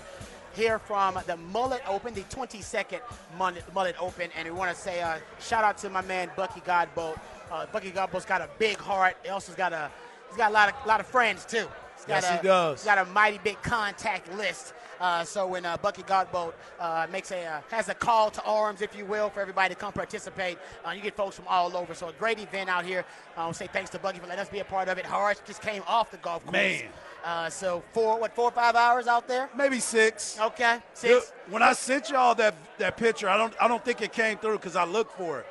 here 0.56 0.80
from 0.80 1.20
the 1.28 1.38
Mullet 1.38 1.82
Open, 1.88 2.14
the 2.14 2.22
22nd 2.22 3.00
Mullet, 3.38 3.96
Open. 4.00 4.30
And 4.38 4.48
we 4.48 4.54
want 4.54 4.76
to 4.76 4.82
say 4.82 5.02
uh, 5.02 5.18
shout 5.40 5.64
out 5.64 5.78
to 5.80 5.90
my 5.90 6.02
man 6.02 6.30
Bucky 6.36 6.62
Godbolt. 6.62 7.20
Uh, 7.52 7.66
Bucky 7.72 7.92
Godbolt's 7.92 8.26
got 8.26 8.42
a 8.42 8.50
big 8.58 8.78
heart. 8.78 9.18
He 9.24 9.30
also 9.30 9.54
got 9.54 9.74
a 9.74 9.92
he's 10.30 10.38
got 10.38 10.52
a 10.52 10.54
lot 10.54 10.70
of 10.70 10.88
lot 10.88 11.00
of 11.00 11.08
friends 11.08 11.46
too. 11.46 11.68
He's 11.96 12.06
got 12.06 12.24
Yes, 12.24 12.30
a, 12.30 12.38
he 12.38 12.44
does. 12.44 12.82
He's 12.82 12.86
got 12.86 12.98
a 12.98 13.06
mighty 13.12 13.40
big 13.44 13.62
contact 13.62 14.34
list. 14.36 14.74
Uh, 15.00 15.24
so 15.26 15.46
when 15.48 15.66
uh, 15.66 15.76
Bucky 15.78 16.04
Godbolt 16.04 16.54
uh, 16.80 17.06
makes 17.12 17.32
a 17.32 17.44
uh, 17.46 17.62
has 17.70 17.90
a 17.90 17.94
call 17.94 18.32
to 18.32 18.44
arms, 18.44 18.82
if 18.82 18.96
you 18.98 19.06
will, 19.06 19.30
for 19.30 19.42
everybody 19.42 19.74
to 19.74 19.80
come 19.80 19.92
participate, 19.92 20.58
uh, 20.88 20.92
you 20.92 21.02
get 21.02 21.16
folks 21.16 21.36
from 21.36 21.46
all 21.48 21.76
over. 21.76 21.94
So 21.94 22.08
a 22.10 22.14
great 22.14 22.40
event 22.40 22.70
out 22.70 22.86
here. 22.86 23.04
I 23.36 23.44
want 23.44 23.56
to 23.56 23.60
say 23.60 23.68
thanks 23.72 23.90
to 23.92 24.00
Bucky 24.00 24.20
for 24.20 24.28
letting 24.28 24.42
us 24.42 24.50
be 24.50 24.60
a 24.60 24.66
part 24.66 24.88
of 24.88 24.98
it. 24.98 25.06
Horace 25.06 25.42
just 25.46 25.62
came 25.62 25.84
off 25.88 26.12
the 26.12 26.18
golf 26.18 26.44
course. 26.46 26.54
Man. 26.54 26.84
Uh, 27.26 27.50
so 27.50 27.84
four, 27.92 28.20
what, 28.20 28.36
four 28.36 28.46
or 28.46 28.52
five 28.52 28.76
hours 28.76 29.08
out 29.08 29.28
there? 29.28 29.50
Maybe 29.58 29.80
six. 29.80 30.40
Okay, 30.40 30.78
six. 30.94 31.34
When 31.50 31.64
I 31.64 31.74
sent 31.74 32.12
y'all 32.12 32.36
that 32.36 32.54
that 32.78 32.98
picture, 32.98 33.28
I 33.28 33.36
don't 33.36 33.54
I 33.60 33.68
don't 33.68 33.84
think 33.84 34.04
it 34.04 34.14
came 34.14 34.38
through 34.38 34.58
because 34.58 34.76
I 34.76 34.86
looked 34.86 35.18
for 35.18 35.40
it. 35.40 35.48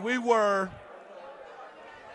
We 0.00 0.16
were 0.16 0.70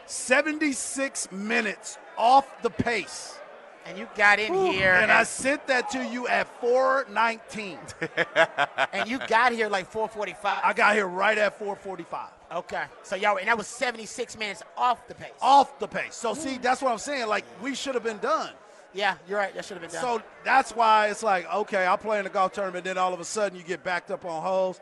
76 0.08 1.32
minutes 1.32 2.00
off 2.18 2.62
the 2.64 2.72
pace. 2.72 3.38
And 3.86 4.00
you 4.00 4.08
got 4.16 4.40
in 4.40 4.52
here, 4.52 4.94
And 4.94 5.04
and, 5.04 5.12
I 5.12 5.22
sent 5.24 5.68
that 5.68 5.92
to 5.92 6.04
you 6.04 6.28
at 6.28 6.48
419. 6.60 7.78
and 8.94 9.08
you 9.08 9.20
got 9.28 9.52
here 9.52 9.70
like 9.70 9.92
4:45. 9.92 10.36
I 10.64 10.74
got 10.74 10.96
here 10.96 11.08
right 11.08 11.38
at 11.38 11.60
445. 11.60 12.30
Okay, 12.54 12.84
so 13.04 13.16
y'all, 13.16 13.38
and 13.38 13.48
that 13.48 13.58
was 13.58 13.68
76 13.68 14.38
minutes 14.38 14.64
off 14.78 15.08
the 15.08 15.16
pace. 15.16 15.32
Off 15.42 15.80
the 15.80 15.88
pace. 15.88 16.16
So 16.16 16.34
see, 16.34 16.58
that's 16.58 16.82
what 16.82 16.92
I'm 16.92 16.98
saying. 16.98 17.28
Like 17.28 17.46
we 17.62 17.76
should 17.76 17.96
have 17.96 18.04
been 18.04 18.20
done. 18.20 18.52
Yeah, 18.94 19.16
you're 19.28 19.38
right. 19.38 19.54
That 19.54 19.66
should 19.66 19.78
have 19.78 19.82
been 19.92 19.92
done. 20.02 20.20
So 20.20 20.22
that's 20.46 20.72
why 20.74 21.08
it's 21.10 21.22
like, 21.24 21.52
okay, 21.54 21.86
I'll 21.86 21.98
play 21.98 22.18
in 22.20 22.24
the 22.24 22.30
golf 22.30 22.54
tournament, 22.54 22.86
then 22.86 22.98
all 22.98 23.14
of 23.14 23.20
a 23.20 23.26
sudden 23.26 23.58
you 23.58 23.64
get 23.64 23.84
backed 23.84 24.10
up 24.12 24.24
on 24.26 24.42
holes. 24.42 24.80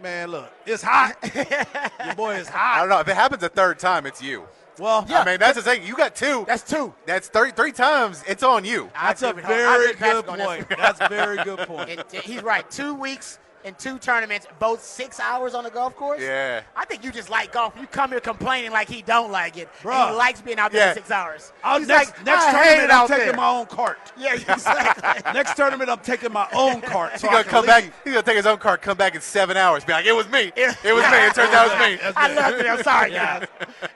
Man, 0.00 0.30
look, 0.30 0.52
it's 0.66 0.82
hot. 0.82 1.16
Your 2.04 2.14
boy 2.14 2.34
is 2.36 2.48
hot. 2.48 2.76
I 2.76 2.80
don't 2.80 2.90
know. 2.90 3.00
If 3.00 3.08
it 3.08 3.14
happens 3.16 3.42
a 3.42 3.48
third 3.48 3.78
time, 3.78 4.04
it's 4.06 4.22
you. 4.22 4.44
Well, 4.78 5.06
yeah, 5.08 5.20
I 5.22 5.24
mean, 5.24 5.38
that's 5.40 5.56
the 5.56 5.62
thing. 5.62 5.84
You 5.86 5.96
got 5.96 6.14
two. 6.14 6.44
that's 6.46 6.62
two. 6.62 6.94
That's 7.06 7.28
three, 7.28 7.50
three 7.50 7.72
times. 7.72 8.22
It's 8.28 8.42
on 8.42 8.66
you. 8.66 8.90
I 8.94 9.08
that's 9.08 9.22
a 9.22 9.30
agree 9.30 9.42
with- 9.42 9.50
I 9.50 9.54
very 9.54 9.72
agree 9.74 9.86
with 9.88 9.98
Patrick 9.98 10.26
good 10.26 10.46
point. 10.46 10.68
That's 10.68 11.00
a 11.00 11.08
very 11.08 11.36
good 11.44 11.58
point. 11.60 11.88
It- 11.88 12.06
it- 12.14 12.22
he's 12.24 12.42
right. 12.42 12.70
Two 12.70 12.94
weeks 12.94 13.38
in 13.66 13.74
two 13.74 13.98
tournaments, 13.98 14.46
both 14.60 14.82
six 14.82 15.18
hours 15.18 15.52
on 15.52 15.64
the 15.64 15.70
golf 15.70 15.96
course. 15.96 16.22
Yeah. 16.22 16.62
I 16.76 16.84
think 16.84 17.02
you 17.04 17.10
just 17.10 17.28
like 17.28 17.52
golf. 17.52 17.74
You 17.80 17.86
come 17.88 18.10
here 18.10 18.20
complaining 18.20 18.70
like 18.70 18.88
he 18.88 19.02
don't 19.02 19.32
like 19.32 19.56
it. 19.56 19.68
and 19.82 19.90
Bruh. 19.90 20.10
he 20.10 20.14
likes 20.16 20.40
being 20.40 20.58
out 20.60 20.70
there 20.70 20.86
Yeah. 20.88 20.94
six 20.94 21.10
hours. 21.10 21.52
I'll, 21.64 21.80
He's 21.80 21.88
next 21.88 22.16
like, 22.18 22.24
next 22.26 22.44
I 22.44 22.50
hate 22.50 22.52
tournament, 22.52 22.84
it 22.90 22.94
I'm 22.94 23.00
out 23.02 23.08
taking 23.08 23.26
there. 23.26 23.36
my 23.36 23.48
own 23.50 23.66
cart. 23.66 23.98
Yeah, 24.18 24.34
exactly. 24.34 25.32
next 25.34 25.56
tournament, 25.56 25.90
I'm 25.90 25.98
taking 25.98 26.32
my 26.32 26.48
own 26.54 26.80
cart. 26.80 27.18
So 27.20 27.26
He's 27.28 27.36
gonna 27.36 27.44
come 27.44 27.62
leave. 27.62 27.66
back. 27.68 27.84
He's 28.04 28.12
gonna 28.14 28.22
take 28.22 28.36
his 28.36 28.46
own 28.46 28.58
cart, 28.58 28.80
come 28.82 28.96
back 28.96 29.14
in 29.16 29.20
seven 29.20 29.56
hours, 29.56 29.84
be 29.84 29.92
like, 29.92 30.06
"It 30.06 30.12
was 30.14 30.28
me. 30.30 30.52
It 30.56 30.94
was 30.94 31.04
me. 31.04 31.26
It 31.26 31.34
turns 31.34 31.52
out 31.52 31.66
it 31.66 31.72
was 31.78 31.88
me." 31.90 31.96
That's 32.02 32.16
I 32.16 32.32
love 32.32 32.54
it. 32.54 32.66
I'm 32.66 32.82
sorry, 32.82 33.10
guys. 33.10 33.46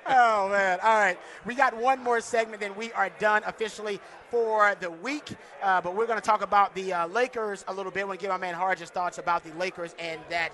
Oh 0.07 0.49
man! 0.51 0.79
All 0.83 0.95
right, 0.99 1.19
we 1.47 1.55
got 1.55 1.77
one 1.77 2.03
more 2.03 2.21
segment, 2.21 2.61
then 2.61 2.75
we 2.77 2.93
are 2.93 3.09
done 3.19 3.43
officially 3.47 4.01
for 4.31 4.75
the 4.81 4.91
week. 4.91 5.31
Uh, 5.63 5.81
but 5.81 5.95
we're 5.95 6.07
going 6.07 6.19
to 6.21 6.25
talk 6.25 6.43
about 6.43 6.75
the 6.75 6.93
uh, 6.93 7.07
Lakers 7.09 7.65
a 7.69 7.73
little 7.75 7.93
bit. 7.93 8.03
I 8.03 8.05
want 8.07 8.21
to 8.21 8.23
give 8.25 8.31
my 8.31 8.39
man 8.39 8.55
Harge 8.55 8.79
his 8.79 8.91
thoughts 8.91 9.19
about 9.19 9.45
the 9.45 9.53
Lakers 9.55 9.95
and 9.99 10.21
that 10.31 10.51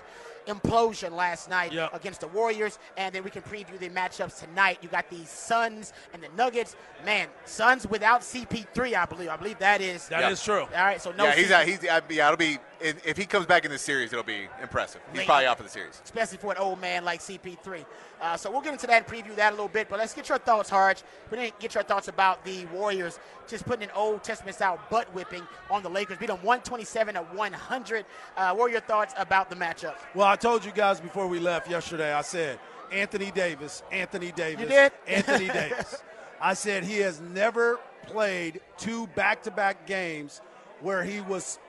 implosion 0.47 1.11
last 1.11 1.49
night 1.49 1.73
Yep. 1.73 1.93
against 1.93 2.21
the 2.21 2.27
Warriors, 2.29 2.79
and 2.95 3.13
then 3.13 3.23
we 3.23 3.29
can 3.29 3.41
preview 3.41 3.77
the 3.79 3.89
matchups 3.89 4.39
tonight. 4.39 4.77
You 4.81 4.87
got 4.87 5.09
the 5.09 5.23
Suns 5.25 5.91
and 6.13 6.23
the 6.23 6.29
Nuggets. 6.37 6.75
Man, 7.05 7.27
Suns 7.43 7.85
without 7.85 8.21
CP3, 8.21 8.95
I 8.95 9.05
believe. 9.05 9.27
I 9.29 9.35
believe 9.35 9.59
that 9.59 9.81
is 9.81 10.07
That 10.07 10.31
is 10.31 10.41
true. 10.41 10.61
All 10.61 10.67
right, 10.73 11.01
so 11.01 11.11
no. 11.11 11.25
yeah, 11.25 11.35
he's 11.35 11.47
CP3. 11.47 11.51
out. 11.51 11.65
He's 11.67 11.79
uh, 11.89 12.01
yeah. 12.09 12.25
It'll 12.27 12.37
be 12.37 12.57
if 12.81 13.05
if 13.05 13.17
he 13.17 13.25
comes 13.25 13.45
back 13.45 13.65
in 13.65 13.71
this 13.71 13.81
series, 13.81 14.11
it'll 14.11 14.23
be 14.23 14.47
impressive. 14.61 15.01
He's 15.11 15.19
Late. 15.19 15.27
probably 15.27 15.45
out 15.45 15.57
for 15.57 15.63
the 15.63 15.69
series. 15.69 16.01
especially 16.03 16.37
for 16.37 16.51
an 16.51 16.57
old 16.57 16.79
man 16.79 17.03
like 17.03 17.19
CP3. 17.19 17.85
Uh, 18.21 18.37
so 18.37 18.49
we'll 18.51 18.61
get 18.61 18.73
into 18.73 18.87
that 18.87 19.03
and 19.03 19.05
preview 19.05 19.35
that 19.35 19.49
a 19.49 19.55
little 19.55 19.67
bit. 19.67 19.89
But 19.89 19.99
let's 19.99 20.13
get 20.13 20.29
your 20.29 20.37
thoughts, 20.37 20.69
Harge. 20.69 21.03
We 21.31 21.37
didn't 21.37 21.59
get 21.59 21.75
your 21.75 21.83
thoughts 21.83 22.07
about 22.07 22.43
the 22.45 22.65
Warriors 22.67 23.19
just 23.47 23.65
putting 23.65 23.83
an 23.83 23.95
Old 23.95 24.23
Testament 24.23 24.55
style 24.55 24.79
butt 24.89 25.13
whipping 25.13 25.43
on 25.69 25.83
the 25.83 25.89
Lakers, 25.89 26.17
beat 26.17 26.27
them 26.27 26.37
127 26.37 27.15
to 27.15 27.21
100. 27.21 28.05
Uh, 28.35 28.53
what 28.55 28.65
are 28.65 28.69
your 28.69 28.81
thoughts 28.81 29.13
about 29.17 29.49
the 29.49 29.55
matchup? 29.55 29.95
Well, 30.13 30.27
I 30.27 30.35
told 30.35 30.65
you 30.65 30.71
guys 30.71 30.99
before 30.99 31.27
we 31.27 31.39
left 31.39 31.69
yesterday, 31.69 32.13
I 32.13 32.21
said 32.21 32.59
Anthony 32.91 33.31
Davis, 33.31 33.83
Anthony 33.91 34.31
Davis, 34.31 34.61
you 34.63 34.67
did? 34.67 34.91
Anthony 35.07 35.47
Davis. 35.47 36.03
I 36.39 36.53
said 36.53 36.83
he 36.83 36.97
has 36.99 37.19
never 37.19 37.79
played 38.05 38.61
two 38.77 39.07
back 39.07 39.43
to 39.43 39.51
back 39.51 39.87
games 39.87 40.41
where 40.81 41.03
he 41.03 41.19
was 41.21 41.59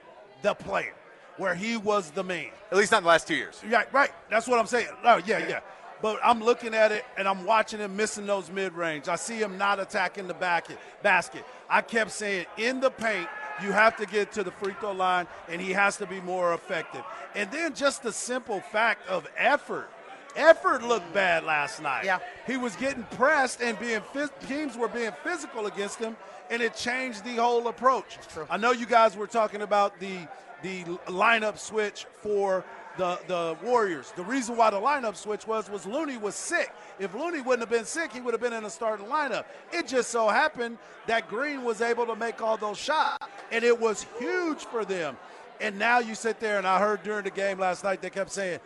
the 0.42 0.54
player, 0.54 0.94
where 1.38 1.54
he 1.54 1.76
was 1.76 2.10
the 2.10 2.22
man. 2.22 2.50
At 2.70 2.76
least 2.76 2.92
not 2.92 2.98
in 2.98 3.04
the 3.04 3.08
last 3.08 3.26
two 3.26 3.34
years. 3.34 3.62
Yeah, 3.68 3.84
right. 3.92 4.10
That's 4.30 4.46
what 4.46 4.58
I'm 4.58 4.66
saying. 4.66 4.88
Oh, 5.04 5.20
yeah, 5.24 5.46
yeah. 5.48 5.60
But 6.00 6.20
I'm 6.22 6.42
looking 6.42 6.74
at 6.74 6.92
it 6.92 7.04
and 7.16 7.26
I'm 7.26 7.44
watching 7.44 7.80
him 7.80 7.96
missing 7.96 8.26
those 8.26 8.50
mid 8.50 8.74
range. 8.74 9.08
I 9.08 9.16
see 9.16 9.38
him 9.38 9.58
not 9.58 9.80
attacking 9.80 10.28
the 10.28 10.34
back 10.34 10.68
basket. 11.02 11.44
I 11.68 11.80
kept 11.80 12.12
saying 12.12 12.46
in 12.56 12.80
the 12.80 12.90
paint, 12.90 13.28
you 13.62 13.72
have 13.72 13.96
to 13.96 14.06
get 14.06 14.30
to 14.32 14.44
the 14.44 14.52
free 14.52 14.74
throw 14.78 14.92
line 14.92 15.26
and 15.48 15.60
he 15.60 15.72
has 15.72 15.96
to 15.96 16.06
be 16.06 16.20
more 16.20 16.54
effective. 16.54 17.02
And 17.34 17.50
then 17.50 17.74
just 17.74 18.02
the 18.02 18.12
simple 18.12 18.60
fact 18.60 19.08
of 19.08 19.26
effort. 19.36 19.90
Effort 20.36 20.82
looked 20.82 21.12
bad 21.12 21.44
last 21.44 21.82
night. 21.82 22.04
Yeah. 22.04 22.18
He 22.46 22.56
was 22.56 22.76
getting 22.76 23.04
pressed 23.04 23.60
and 23.60 23.78
being 23.78 24.00
teams 24.46 24.76
were 24.76 24.88
being 24.88 25.12
physical 25.24 25.66
against 25.66 25.98
him, 25.98 26.16
and 26.50 26.62
it 26.62 26.74
changed 26.74 27.24
the 27.24 27.36
whole 27.36 27.68
approach. 27.68 28.18
true. 28.32 28.46
I 28.50 28.56
know 28.56 28.72
you 28.72 28.86
guys 28.86 29.16
were 29.16 29.26
talking 29.26 29.62
about 29.62 29.98
the 30.00 30.28
the 30.62 30.84
lineup 31.06 31.58
switch 31.58 32.06
for 32.22 32.64
the 32.96 33.18
the 33.26 33.56
Warriors. 33.62 34.12
The 34.16 34.24
reason 34.24 34.56
why 34.56 34.70
the 34.70 34.80
lineup 34.80 35.16
switch 35.16 35.46
was 35.46 35.70
was 35.70 35.86
Looney 35.86 36.16
was 36.16 36.34
sick. 36.34 36.72
If 36.98 37.14
Looney 37.14 37.40
wouldn't 37.40 37.60
have 37.60 37.70
been 37.70 37.84
sick, 37.86 38.12
he 38.12 38.20
would 38.20 38.34
have 38.34 38.40
been 38.40 38.52
in 38.52 38.64
the 38.64 38.70
starting 38.70 39.06
lineup. 39.06 39.44
It 39.72 39.86
just 39.86 40.10
so 40.10 40.28
happened 40.28 40.78
that 41.06 41.28
Green 41.28 41.62
was 41.62 41.80
able 41.80 42.06
to 42.06 42.16
make 42.16 42.42
all 42.42 42.56
those 42.56 42.76
shots, 42.78 43.24
and 43.52 43.64
it 43.64 43.78
was 43.78 44.04
huge 44.18 44.64
for 44.64 44.84
them. 44.84 45.16
And 45.60 45.78
now 45.78 45.98
you 45.98 46.14
sit 46.14 46.38
there, 46.40 46.58
and 46.58 46.66
I 46.66 46.78
heard 46.78 47.02
during 47.02 47.24
the 47.24 47.30
game 47.30 47.58
last 47.58 47.82
night 47.82 48.00
they 48.00 48.10
kept 48.10 48.30
saying, 48.30 48.60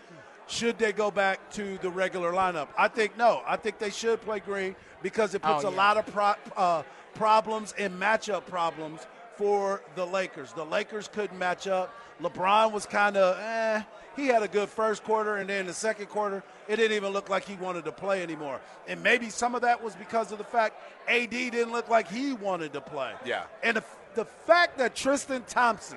should 0.53 0.79
they 0.79 0.93
go 0.93 1.11
back 1.11 1.51
to 1.53 1.79
the 1.79 1.91
regular 1.91 2.33
lineup? 2.33 2.69
I 2.77 2.89
think 2.89 3.17
no. 3.17 3.43
I 3.47 3.57
think 3.57 3.79
they 3.79 3.91
should 3.91 4.21
play 4.21 4.41
Green 4.41 4.77
because 5.03 5.35
it 5.35 5.41
puts 5.43 5.65
Oh, 5.65 5.69
a 5.69 5.71
lot 5.71 5.97
of 5.97 6.07
pro- 6.07 6.35
uh, 6.57 6.83
problems 7.15 7.75
and 7.79 7.99
matchup 8.01 8.47
problems 8.47 9.01
for 9.37 9.83
the 9.95 10.05
Lakers. 10.07 10.53
The 10.53 10.65
Lakers 10.65 11.09
couldn't 11.09 11.39
match 11.39 11.67
up. 11.67 11.93
LeBron 12.21 12.71
was 12.71 12.85
kind 12.87 13.17
of 13.17 13.39
eh. 13.41 13.83
He 14.15 14.27
had 14.27 14.43
a 14.43 14.49
good 14.49 14.69
first 14.69 15.03
quarter, 15.05 15.37
and 15.37 15.49
then 15.49 15.67
the 15.67 15.73
second 15.73 16.07
quarter, 16.11 16.45
it 16.69 16.77
didn't 16.77 16.95
even 16.97 17.15
look 17.15 17.31
like 17.31 17.45
he 17.45 17.55
wanted 17.57 17.87
to 17.87 17.93
play 17.93 18.23
anymore. 18.23 18.61
And 18.87 19.03
maybe 19.03 19.31
some 19.31 19.55
of 19.55 19.63
that 19.63 19.83
was 19.83 19.95
because 19.97 20.33
of 20.33 20.39
the 20.39 20.45
fact 20.45 20.77
AD 21.09 21.31
didn't 21.31 21.73
look 21.73 21.89
like 21.89 22.11
he 22.11 22.35
wanted 22.35 22.75
to 22.75 22.83
play. 22.83 23.13
Yeah. 23.25 23.45
And 23.63 23.79
the, 23.79 23.85
the 24.15 24.27
fact 24.27 24.77
that 24.79 24.95
Tristan 24.95 25.45
Thompson 25.49 25.97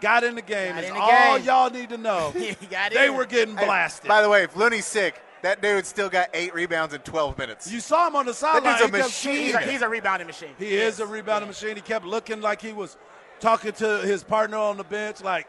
got 0.00 0.24
in 0.24 0.34
the 0.34 0.42
game 0.42 0.74
Got 0.74 0.84
is 0.84 0.88
in 0.90 0.94
the 0.96 1.00
all 1.00 1.36
game. 1.38 1.46
y'all 1.46 1.70
need 1.70 1.88
to 1.90 1.96
know. 1.98 2.32
Got 2.70 2.92
they 2.92 3.06
in. 3.08 3.14
were 3.16 3.26
getting 3.26 3.56
Hey, 3.56 3.64
blasted. 3.66 4.08
by 4.08 4.22
the 4.22 4.28
way, 4.28 4.42
if 4.44 4.54
Looney's 4.56 4.86
sick, 4.86 5.20
that 5.42 5.60
dude 5.60 5.84
still 5.86 6.08
got 6.08 6.28
eight 6.32 6.54
rebounds 6.54 6.94
in 6.94 7.00
12 7.02 7.36
minutes. 7.36 7.70
You 7.70 7.80
saw 7.80 8.06
him 8.08 8.16
on 8.16 8.26
the 8.26 8.32
sideline. 8.34 8.78
dude's 8.78 8.80
a 8.80 8.86
He 8.86 8.90
kept 8.92 9.04
machine. 9.08 9.36
He's 9.46 9.54
a, 9.54 9.60
he's 9.60 9.82
a 9.82 9.88
rebounding 9.88 10.26
machine. 10.26 10.50
He 10.58 10.74
is 10.74 11.00
a 11.00 11.06
rebounding 11.06 11.48
machine. 11.48 11.76
He 11.76 11.82
kept 11.82 12.04
looking 12.06 12.40
like 12.40 12.62
he 12.62 12.72
was 12.72 12.96
talking 13.40 13.72
to 13.72 13.98
his 13.98 14.24
partner 14.24 14.56
on 14.56 14.76
the 14.78 14.84
bench, 14.84 15.22
like, 15.22 15.46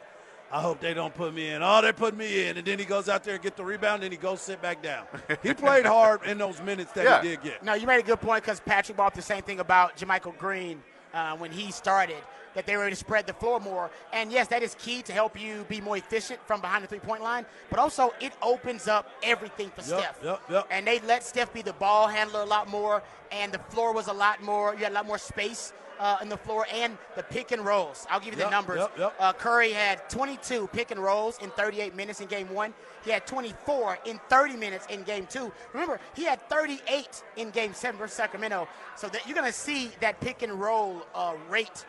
I 0.51 0.62
hope 0.62 0.79
they 0.79 0.93
don't 0.93 1.13
put 1.13 1.34
me 1.34 1.49
in. 1.49 1.62
Oh, 1.63 1.81
they 1.81 1.91
put 1.91 2.15
me 2.15 2.47
in. 2.47 2.58
And 2.58 2.65
then 2.67 2.77
he 2.77 2.86
goes 2.86 3.10
out 3.10 3.23
there 3.23 3.34
and 3.36 3.43
get 3.43 3.55
the 3.58 3.63
rebound, 3.63 4.03
and 4.03 4.12
he 4.12 4.17
goes 4.17 4.41
sit 4.41 4.62
back 4.62 4.81
down. 4.81 5.05
He 5.41 5.53
played 5.53 5.86
hard 5.86 6.23
in 6.23 6.38
those 6.38 6.62
minutes 6.62 6.91
that 6.93 7.03
Yeah. 7.03 7.21
he 7.21 7.29
did 7.29 7.41
get. 7.41 7.63
No, 7.63 7.73
you 7.73 7.88
made 7.88 7.99
a 7.99 8.03
good 8.03 8.21
point 8.21 8.43
because 8.43 8.60
Patrick 8.60 8.95
brought 8.95 9.15
the 9.15 9.21
same 9.21 9.41
thing 9.43 9.60
about 9.60 9.97
JaMychal 9.97 10.38
Green 10.38 10.84
uh, 11.13 11.36
when 11.38 11.51
he 11.51 11.71
started, 11.71 12.17
that 12.56 12.65
they 12.65 12.76
were 12.76 12.84
able 12.84 12.91
to 12.91 12.96
spread 12.96 13.28
the 13.28 13.34
floor 13.34 13.60
more. 13.60 13.91
And 14.13 14.32
yes, 14.32 14.48
that 14.48 14.63
is 14.63 14.76
key 14.80 15.02
to 15.04 15.13
help 15.13 15.39
you 15.39 15.65
be 15.70 15.80
more 15.82 15.98
efficient 15.98 16.39
from 16.48 16.62
behind 16.62 16.84
the 16.84 16.88
three 16.88 17.00
point 17.00 17.22
line, 17.22 17.46
but 17.70 17.78
also 17.80 18.13
it 18.20 18.34
opens 18.41 18.88
up 18.88 19.10
everything 19.24 19.70
for 19.70 19.82
Yep, 19.82 20.00
Steph. 20.00 20.20
yep, 20.24 20.41
yep. 20.50 20.68
And 20.72 20.88
they 20.88 21.00
let 21.02 21.24
Steph 21.24 21.54
be 21.54 21.62
the 21.62 21.74
ball 21.74 22.08
handler 22.08 22.41
a 22.41 22.46
lot 22.46 22.68
more, 22.70 23.04
and 23.32 23.52
the 23.52 23.60
floor 23.60 23.94
was 23.94 24.08
a 24.08 24.13
lot 24.13 24.41
more, 24.41 24.74
you 24.74 24.80
had 24.80 24.91
a 24.91 24.96
lot 24.96 25.06
more 25.06 25.18
space. 25.20 25.72
Uh, 25.98 26.18
in 26.22 26.28
the 26.28 26.36
floor 26.36 26.68
and 26.74 26.98
the 27.15 27.24
pick 27.24 27.54
and 27.54 27.65
rolls. 27.65 28.06
I'll 28.10 28.20
give 28.20 28.32
you 28.34 28.36
the 28.36 28.41
Yep, 28.41 28.52
numbers. 28.52 28.80
yep, 28.80 28.91
yep. 29.00 29.13
Uh, 29.18 29.32
Curry 29.32 29.72
had 29.72 30.10
22 30.10 30.68
pick 30.74 30.91
and 30.91 31.02
rolls 31.02 31.38
in 31.41 31.50
38 31.52 31.96
minutes 31.96 32.20
in 32.20 32.28
game 32.28 32.54
one. 32.54 32.74
He 33.06 33.12
had 33.12 33.26
24 33.26 34.00
in 34.04 34.20
30 34.28 34.58
minutes 34.58 34.86
in 34.89 35.04
game 35.04 35.26
two. 35.26 35.54
Remember, 35.72 36.02
he 36.13 36.26
had 36.26 36.41
38 36.50 37.24
in 37.38 37.50
game 37.50 37.74
seven 37.74 37.98
versus 37.98 38.13
Sacramento. 38.18 38.68
So 38.98 39.08
that 39.08 39.26
you're 39.26 39.36
going 39.38 39.48
to 39.50 39.58
see 39.58 39.89
that 40.02 40.20
pick 40.20 40.41
and 40.41 40.60
roll 40.60 41.02
uh, 41.15 41.36
rate 41.50 41.86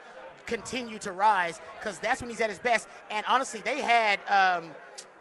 continue 0.46 0.98
to 1.00 1.12
rise 1.12 1.60
because 1.78 1.98
that's 1.98 2.20
when 2.20 2.30
he's 2.30 2.40
at 2.40 2.50
his 2.50 2.58
best. 2.58 2.88
And 3.10 3.24
honestly, 3.28 3.60
they 3.60 3.80
had. 3.80 4.20
Um, 4.28 4.70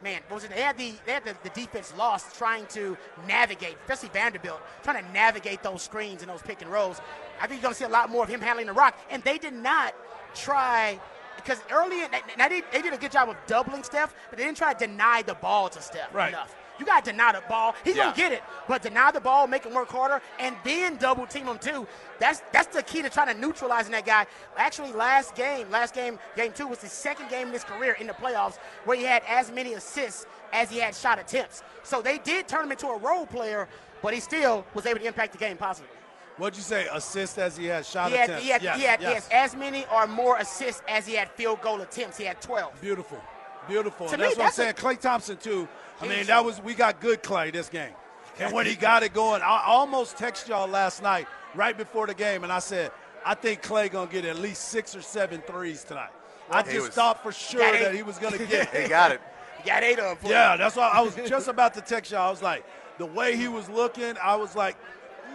Man, 0.03 0.21
what 0.27 0.35
was 0.35 0.43
it? 0.43 0.51
They 0.53 0.61
had 0.61 0.77
the 0.77 0.93
they 1.05 1.13
had 1.13 1.23
the, 1.23 1.35
the 1.41 1.49
defense 1.49 1.93
lost 1.97 2.35
trying 2.37 2.65
to 2.67 2.97
navigate, 3.27 3.77
especially 3.87 4.09
Vanderbilt, 4.09 4.61
trying 4.83 5.03
to 5.03 5.11
navigate 5.13 5.63
those 5.63 5.81
screens 5.81 6.21
and 6.21 6.29
those 6.29 6.41
pick 6.41 6.61
and 6.61 6.69
rolls. 6.69 6.99
I 7.39 7.47
think 7.47 7.61
you're 7.61 7.69
going 7.69 7.73
to 7.73 7.79
see 7.79 7.85
a 7.85 7.89
lot 7.89 8.09
more 8.09 8.23
of 8.23 8.29
him 8.29 8.41
handling 8.41 8.67
the 8.67 8.73
rock, 8.73 8.99
and 9.09 9.23
they 9.23 9.37
did 9.37 9.53
not 9.53 9.95
try 10.35 10.99
because 11.37 11.59
early 11.71 12.01
they, 12.37 12.61
they 12.71 12.81
did 12.81 12.93
a 12.93 12.97
good 12.97 13.11
job 13.11 13.29
of 13.29 13.37
doubling 13.47 13.83
Steph, 13.83 14.13
but 14.29 14.37
they 14.37 14.45
didn't 14.45 14.57
try 14.57 14.73
to 14.73 14.87
deny 14.87 15.21
the 15.21 15.35
ball 15.35 15.69
to 15.69 15.81
Steph 15.81 16.13
Right. 16.13 16.29
enough. 16.29 16.55
You 16.79 16.85
got 16.85 17.05
to 17.05 17.11
deny 17.11 17.31
the 17.31 17.41
ball. 17.47 17.73
He's 17.83 17.95
Yeah. 17.95 18.05
gonna 18.05 18.15
get 18.17 18.31
it, 18.31 18.43
but 18.67 18.81
deny 18.81 19.11
the 19.11 19.21
ball, 19.21 19.47
make 19.47 19.65
him 19.65 19.73
work 19.73 19.89
harder, 19.89 20.21
and 20.39 20.55
then 20.63 20.97
double 20.97 21.25
team 21.25 21.47
him 21.47 21.57
too. 21.59 21.87
That's 22.19 22.41
that's 22.51 22.73
the 22.75 22.83
key 22.83 23.01
to 23.01 23.09
trying 23.09 23.27
to 23.27 23.33
neutralizing 23.33 23.91
that 23.93 24.05
guy. 24.05 24.25
Actually, 24.57 24.91
last 24.93 25.35
game, 25.35 25.69
last 25.71 25.93
game, 25.93 26.19
game 26.35 26.51
two 26.53 26.67
was 26.67 26.79
the 26.79 26.87
second 26.89 27.29
game 27.29 27.47
in 27.47 27.53
his 27.53 27.63
career 27.63 27.93
in 27.99 28.07
the 28.07 28.13
playoffs 28.13 28.57
where 28.85 28.97
he 28.97 29.03
had 29.03 29.23
as 29.27 29.51
many 29.51 29.73
assists 29.73 30.25
as 30.53 30.69
he 30.69 30.79
had 30.79 30.95
shot 30.95 31.19
attempts. 31.19 31.63
So 31.83 32.01
they 32.01 32.17
did 32.19 32.47
turn 32.47 32.63
him 32.65 32.71
into 32.71 32.87
a 32.87 32.97
role 32.97 33.25
player, 33.25 33.67
but 34.01 34.13
he 34.13 34.19
still 34.19 34.65
was 34.73 34.85
able 34.85 34.99
to 34.99 35.05
impact 35.05 35.31
the 35.33 35.37
game 35.37 35.57
positively. 35.57 35.95
What'd 36.37 36.57
you 36.57 36.63
say? 36.63 36.87
Assist 36.91 37.37
as 37.37 37.55
he 37.55 37.65
had 37.67 37.85
shot 37.85 38.11
He 38.11 38.17
had, 38.17 38.25
attempts. 38.29 38.43
he 38.43 38.49
had, 38.51 38.61
yes, 38.61 38.77
he 38.77 38.83
had 38.83 39.01
yes. 39.01 39.11
yes, 39.13 39.29
as 39.31 39.55
many 39.55 39.85
or 39.93 40.05
more 40.05 40.37
assists 40.37 40.81
as 40.87 41.05
he 41.05 41.13
had 41.13 41.31
field 41.31 41.61
goal 41.61 41.79
attempts. 41.81 42.17
He 42.17 42.25
had 42.25 42.41
12. 42.41 42.81
Beautiful. 42.81 43.21
Beautiful. 43.67 44.07
And 44.09 44.17
me, 44.17 44.23
that's 44.27 44.37
what 44.37 44.41
I'm 44.41 44.45
that's 44.47 44.57
a- 44.59 44.61
saying. 44.61 44.73
Klay 44.75 44.99
Thompson, 44.99 45.37
too. 45.37 45.67
I 46.01 46.07
mean, 46.07 46.25
that 46.27 46.43
was, 46.43 46.61
we 46.61 46.73
got 46.73 46.99
good 46.99 47.23
Klay 47.23 47.51
this 47.53 47.69
game. 47.69 47.93
And 48.39 48.53
when 48.53 48.65
he 48.65 48.75
got 48.75 49.03
it 49.03 49.13
going, 49.13 49.41
I 49.41 49.63
almost 49.65 50.17
texted 50.17 50.49
y'all 50.49 50.67
last 50.67 51.01
night, 51.01 51.25
right 51.53 51.77
before 51.77 52.05
the 52.05 52.13
game, 52.13 52.43
and 52.43 52.51
I 52.51 52.59
said, 52.59 52.91
I 53.25 53.33
think 53.33 53.61
Klay 53.63 53.89
going 53.89 54.07
to 54.07 54.13
get 54.13 54.25
at 54.25 54.37
least 54.39 54.65
six 54.69 54.93
or 54.95 55.01
seven 55.01 55.41
threes 55.41 55.83
tonight. 55.83 56.09
I 56.51 56.61
just 56.61 56.75
was- 56.77 56.89
thought 56.89 57.23
for 57.23 57.31
sure 57.31 57.59
that 57.71 57.95
he 57.95 58.03
was 58.03 58.17
going 58.19 58.33
to 58.37 58.45
get 58.45 58.75
He 58.75 58.87
got 58.89 59.11
it. 59.11 59.21
He 59.63 59.69
got 59.69 59.83
eight 59.83 59.97
of 59.99 60.21
them. 60.21 60.29
Yeah, 60.31 60.57
that's 60.57 60.75
why 60.75 60.89
I 60.93 61.01
was 61.01 61.15
just 61.15 61.47
about 61.47 61.73
to 61.75 61.81
text 61.81 62.11
y'all. 62.11 62.27
I 62.27 62.29
was 62.29 62.41
like, 62.43 62.63
the 62.99 63.05
way 63.05 63.35
he 63.35 63.47
was 63.47 63.67
looking, 63.69 64.15
I 64.21 64.35
was 64.35 64.55
like, 64.55 64.75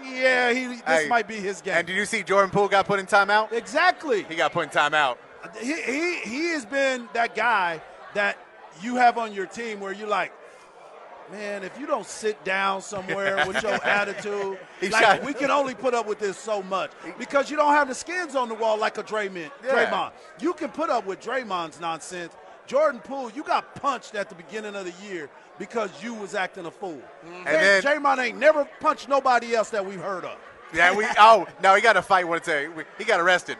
yeah, 0.05 0.53
he, 0.53 0.67
this 0.67 0.83
Hey, 0.87 1.09
might 1.09 1.27
be 1.27 1.35
his 1.37 1.61
game. 1.61 1.75
And 1.75 1.87
did 1.87 1.97
you 1.97 2.05
see 2.07 2.23
Jordan 2.23 2.51
Poole 2.51 2.69
got 2.69 2.87
put 2.87 3.01
in 3.01 3.07
timeout? 3.07 3.53
exactly. 3.53 4.23
He 4.25 4.37
got 4.37 4.53
put 4.53 4.65
in 4.65 4.69
timeout. 4.71 5.17
he, 5.61 5.73
he 5.83 6.15
he 6.21 6.45
has 6.53 6.65
been 6.65 7.09
that 7.13 7.35
guy 7.35 7.83
that 8.15 8.39
you 8.83 8.97
have 8.97 9.19
on 9.19 9.33
your 9.33 9.47
team 9.47 9.81
where 9.81 9.93
you're 9.93 10.09
like, 10.09 10.33
man, 11.31 11.63
if 11.63 11.79
you 11.79 11.87
don't 11.87 12.07
sit 12.07 12.43
down 12.45 12.83
somewhere 12.83 13.45
with 13.47 13.63
your 13.63 13.73
attitude, 13.85 14.59
like 14.91 15.25
we 15.25 15.33
can 15.35 15.51
only 15.51 15.75
put 15.75 15.95
up 15.95 16.07
with 16.07 16.19
this 16.19 16.37
so 16.37 16.63
much 16.63 16.91
because 17.19 17.51
you 17.51 17.57
don't 17.57 17.73
have 17.73 17.89
the 17.89 17.95
skins 17.95 18.35
on 18.35 18.49
the 18.49 18.55
wall 18.55 18.79
like 18.79 18.99
a 18.99 19.03
Draymond. 19.03 19.51
Yeah. 19.65 19.87
Draymond, 19.91 20.13
you 20.41 20.53
can 20.55 20.71
put 20.71 20.91
up 20.91 21.07
with 21.07 21.21
Draymond's 21.21 21.81
nonsense. 21.81 22.33
Jordan 22.67 23.01
Poole, 23.01 23.31
you 23.33 23.43
got 23.43 23.75
punched 23.75 24.15
at 24.15 24.29
the 24.29 24.35
beginning 24.37 24.77
of 24.77 24.85
the 24.85 25.05
year 25.07 25.29
because 25.59 25.91
you 26.03 26.15
was 26.15 26.35
acting 26.37 26.67
a 26.67 26.71
fool. 26.71 27.01
Mm-hmm. 27.27 27.35
And 27.35 27.45
J- 27.47 27.53
then- 27.53 27.83
Draymond 27.83 28.19
ain't 28.19 28.39
never 28.39 28.65
punched 28.81 29.09
nobody 29.09 29.55
else 29.55 29.71
that 29.71 29.85
we've 29.85 30.01
heard 30.01 30.25
of. 30.25 30.37
Yeah, 30.73 30.95
we. 30.95 31.05
Oh 31.19 31.49
no, 31.63 31.75
he 31.75 31.81
got 31.83 31.97
a 31.97 32.03
fight. 32.03 32.29
What's 32.29 32.47
a? 32.47 32.69
He 32.97 33.05
got 33.05 33.19
arrested 33.21 33.57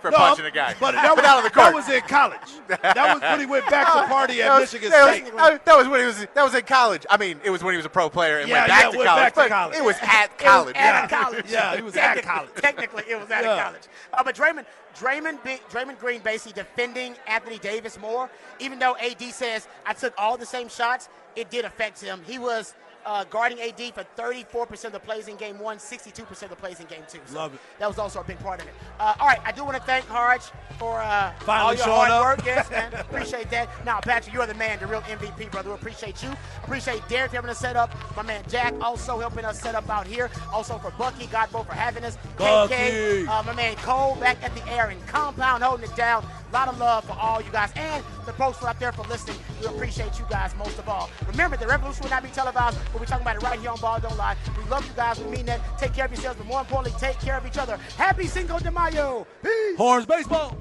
for 0.00 0.10
No, 0.10 0.16
punching 0.16 0.44
a 0.46 0.50
guy. 0.50 0.74
But 0.80 0.92
that 0.92 1.10
was, 1.16 1.24
out 1.24 1.38
of 1.38 1.44
the 1.44 1.50
court. 1.50 1.66
that 1.66 1.74
was 1.74 1.88
in 1.88 2.00
college. 2.02 2.40
That 2.68 3.14
was 3.14 3.20
when 3.22 3.40
he 3.40 3.46
went 3.46 3.68
back 3.70 3.86
to 3.92 4.06
party 4.08 4.42
at 4.42 4.48
That 4.48 4.60
was- 4.60 4.72
Michigan 4.72 4.90
that 4.90 5.14
State. 5.14 5.34
was, 5.34 5.42
uh, 5.42 5.58
that 5.64 5.76
was 5.76 5.88
when 5.88 6.00
he 6.00 6.06
was. 6.06 6.26
That 6.34 6.42
was 6.44 6.54
in 6.54 6.62
college. 6.62 7.06
I 7.10 7.16
mean, 7.16 7.40
it 7.44 7.50
was 7.50 7.62
when 7.62 7.72
he 7.74 7.76
was 7.76 7.86
a 7.86 7.90
pro 7.90 8.08
player 8.10 8.38
and 8.38 8.48
Yeah, 8.48 8.60
went 8.60 8.68
back 8.68 8.82
yeah, 8.84 8.90
to 8.90 8.96
went 8.98 9.08
college. 9.08 9.22
back 9.22 9.34
to 9.34 9.48
college. 9.48 9.76
It 9.76 9.84
was 9.84 9.96
at 10.02 10.24
It 10.24 10.30
was 10.30 10.38
college. 10.50 10.76
at 10.76 10.82
yeah. 10.84 11.08
college. 11.08 11.44
Yeah, 11.50 11.76
he 11.76 11.82
was 11.82 11.96
at 11.96 12.22
college. 12.22 12.50
Technically, 12.56 13.04
it 13.08 13.20
was 13.20 13.30
at 13.30 13.44
Yeah. 13.44 13.62
college. 13.64 13.82
Uh, 14.12 14.22
but 14.24 14.34
Draymond, 14.34 14.64
Draymond, 14.98 15.42
Big, 15.44 15.60
Draymond 15.68 15.98
Green 15.98 16.20
basically 16.20 16.60
defending 16.60 17.14
Anthony 17.26 17.58
Davis 17.58 17.98
more. 17.98 18.28
Even 18.58 18.78
though 18.78 18.96
AD 18.96 19.22
says 19.32 19.68
I 19.86 19.92
took 19.92 20.12
all 20.18 20.36
the 20.36 20.46
same 20.46 20.68
shots, 20.68 21.08
it 21.36 21.50
did 21.50 21.64
affect 21.64 22.00
him. 22.00 22.20
He 22.26 22.38
was 22.38 22.74
uh, 23.06 23.24
guarding 23.24 23.60
AD 23.60 23.80
for 23.94 24.04
34% 24.16 24.84
of 24.84 24.92
the 24.92 25.00
plays 25.00 25.28
in 25.28 25.36
game 25.36 25.58
one, 25.58 25.78
62% 25.78 26.42
of 26.42 26.50
the 26.50 26.56
plays 26.56 26.80
in 26.80 26.86
game 26.86 27.02
two. 27.08 27.20
So 27.26 27.36
Love 27.36 27.54
it. 27.54 27.60
That 27.78 27.88
was 27.88 27.98
also 27.98 28.20
a 28.20 28.24
big 28.24 28.38
part 28.40 28.60
of 28.60 28.68
it. 28.68 28.74
Uh, 28.98 29.14
all 29.18 29.26
right, 29.26 29.40
I 29.44 29.52
do 29.52 29.64
want 29.64 29.76
to 29.76 29.82
thank 29.82 30.06
Harge 30.06 30.42
for 30.78 31.00
uh, 31.00 31.32
Finally 31.40 31.80
all 31.80 31.86
your 31.86 31.94
hard 31.96 32.10
up. 32.10 32.22
work. 32.38 32.46
Yes, 32.46 32.70
man. 32.72 32.92
appreciate 32.94 33.50
that. 33.50 33.68
Now, 33.84 34.00
Patrick, 34.00 34.34
you 34.34 34.40
are 34.40 34.46
the 34.46 34.54
man, 34.54 34.78
the 34.78 34.86
real 34.86 35.02
MVP, 35.02 35.50
brother. 35.50 35.70
We 35.70 35.74
appreciate 35.76 36.22
you. 36.22 36.30
Appreciate 36.64 37.02
Derek 37.08 37.32
helping 37.32 37.50
us 37.50 37.58
set 37.58 37.76
up. 37.76 37.94
My 38.16 38.22
man 38.22 38.42
Jack 38.48 38.74
also 38.80 39.18
helping 39.18 39.44
us 39.44 39.60
set 39.60 39.74
up 39.74 39.88
out 39.88 40.06
here. 40.06 40.30
Also 40.52 40.78
for 40.78 40.90
Bucky, 40.92 41.26
Godbolt 41.26 41.66
for 41.66 41.74
having 41.74 42.04
us. 42.04 42.16
Bucky. 42.36 42.74
KK, 42.74 43.28
uh, 43.28 43.42
my 43.44 43.54
man 43.54 43.74
Cole 43.76 44.16
back 44.16 44.36
at 44.42 44.54
the 44.54 44.66
air 44.72 44.88
and 44.88 45.06
compound 45.06 45.62
holding 45.62 45.88
it 45.90 45.96
down. 45.96 46.26
A 46.50 46.52
lot 46.52 46.68
of 46.68 46.78
love 46.78 47.04
for 47.04 47.12
all 47.12 47.40
you 47.40 47.50
guys 47.52 47.70
and 47.76 48.02
the 48.26 48.32
folks 48.32 48.62
out 48.64 48.80
there 48.80 48.90
for 48.90 49.02
listening. 49.02 49.36
We 49.60 49.66
appreciate 49.66 50.18
you 50.18 50.26
guys 50.28 50.52
most 50.56 50.78
of 50.78 50.88
all. 50.88 51.08
Remember, 51.28 51.56
the 51.56 51.66
revolution 51.66 52.02
will 52.02 52.10
not 52.10 52.24
be 52.24 52.28
televised, 52.30 52.76
but 52.92 53.00
we're 53.00 53.06
talking 53.06 53.22
about 53.22 53.36
it 53.36 53.42
right 53.42 53.58
here 53.60 53.70
on 53.70 53.78
Ball 53.78 54.00
Don't 54.00 54.16
Lie. 54.16 54.36
We 54.58 54.68
love 54.68 54.84
you 54.84 54.92
guys. 54.96 55.20
We 55.20 55.30
mean 55.30 55.46
that. 55.46 55.60
Take 55.78 55.94
care 55.94 56.06
of 56.06 56.10
yourselves, 56.10 56.38
but 56.38 56.46
more 56.48 56.60
importantly, 56.60 56.98
take 56.98 57.18
care 57.20 57.36
of 57.36 57.46
each 57.46 57.58
other. 57.58 57.78
Happy 57.96 58.26
Cinco 58.26 58.58
de 58.58 58.70
Mayo. 58.70 59.26
Peace. 59.42 59.76
Horns 59.76 60.06
baseball. 60.06 60.56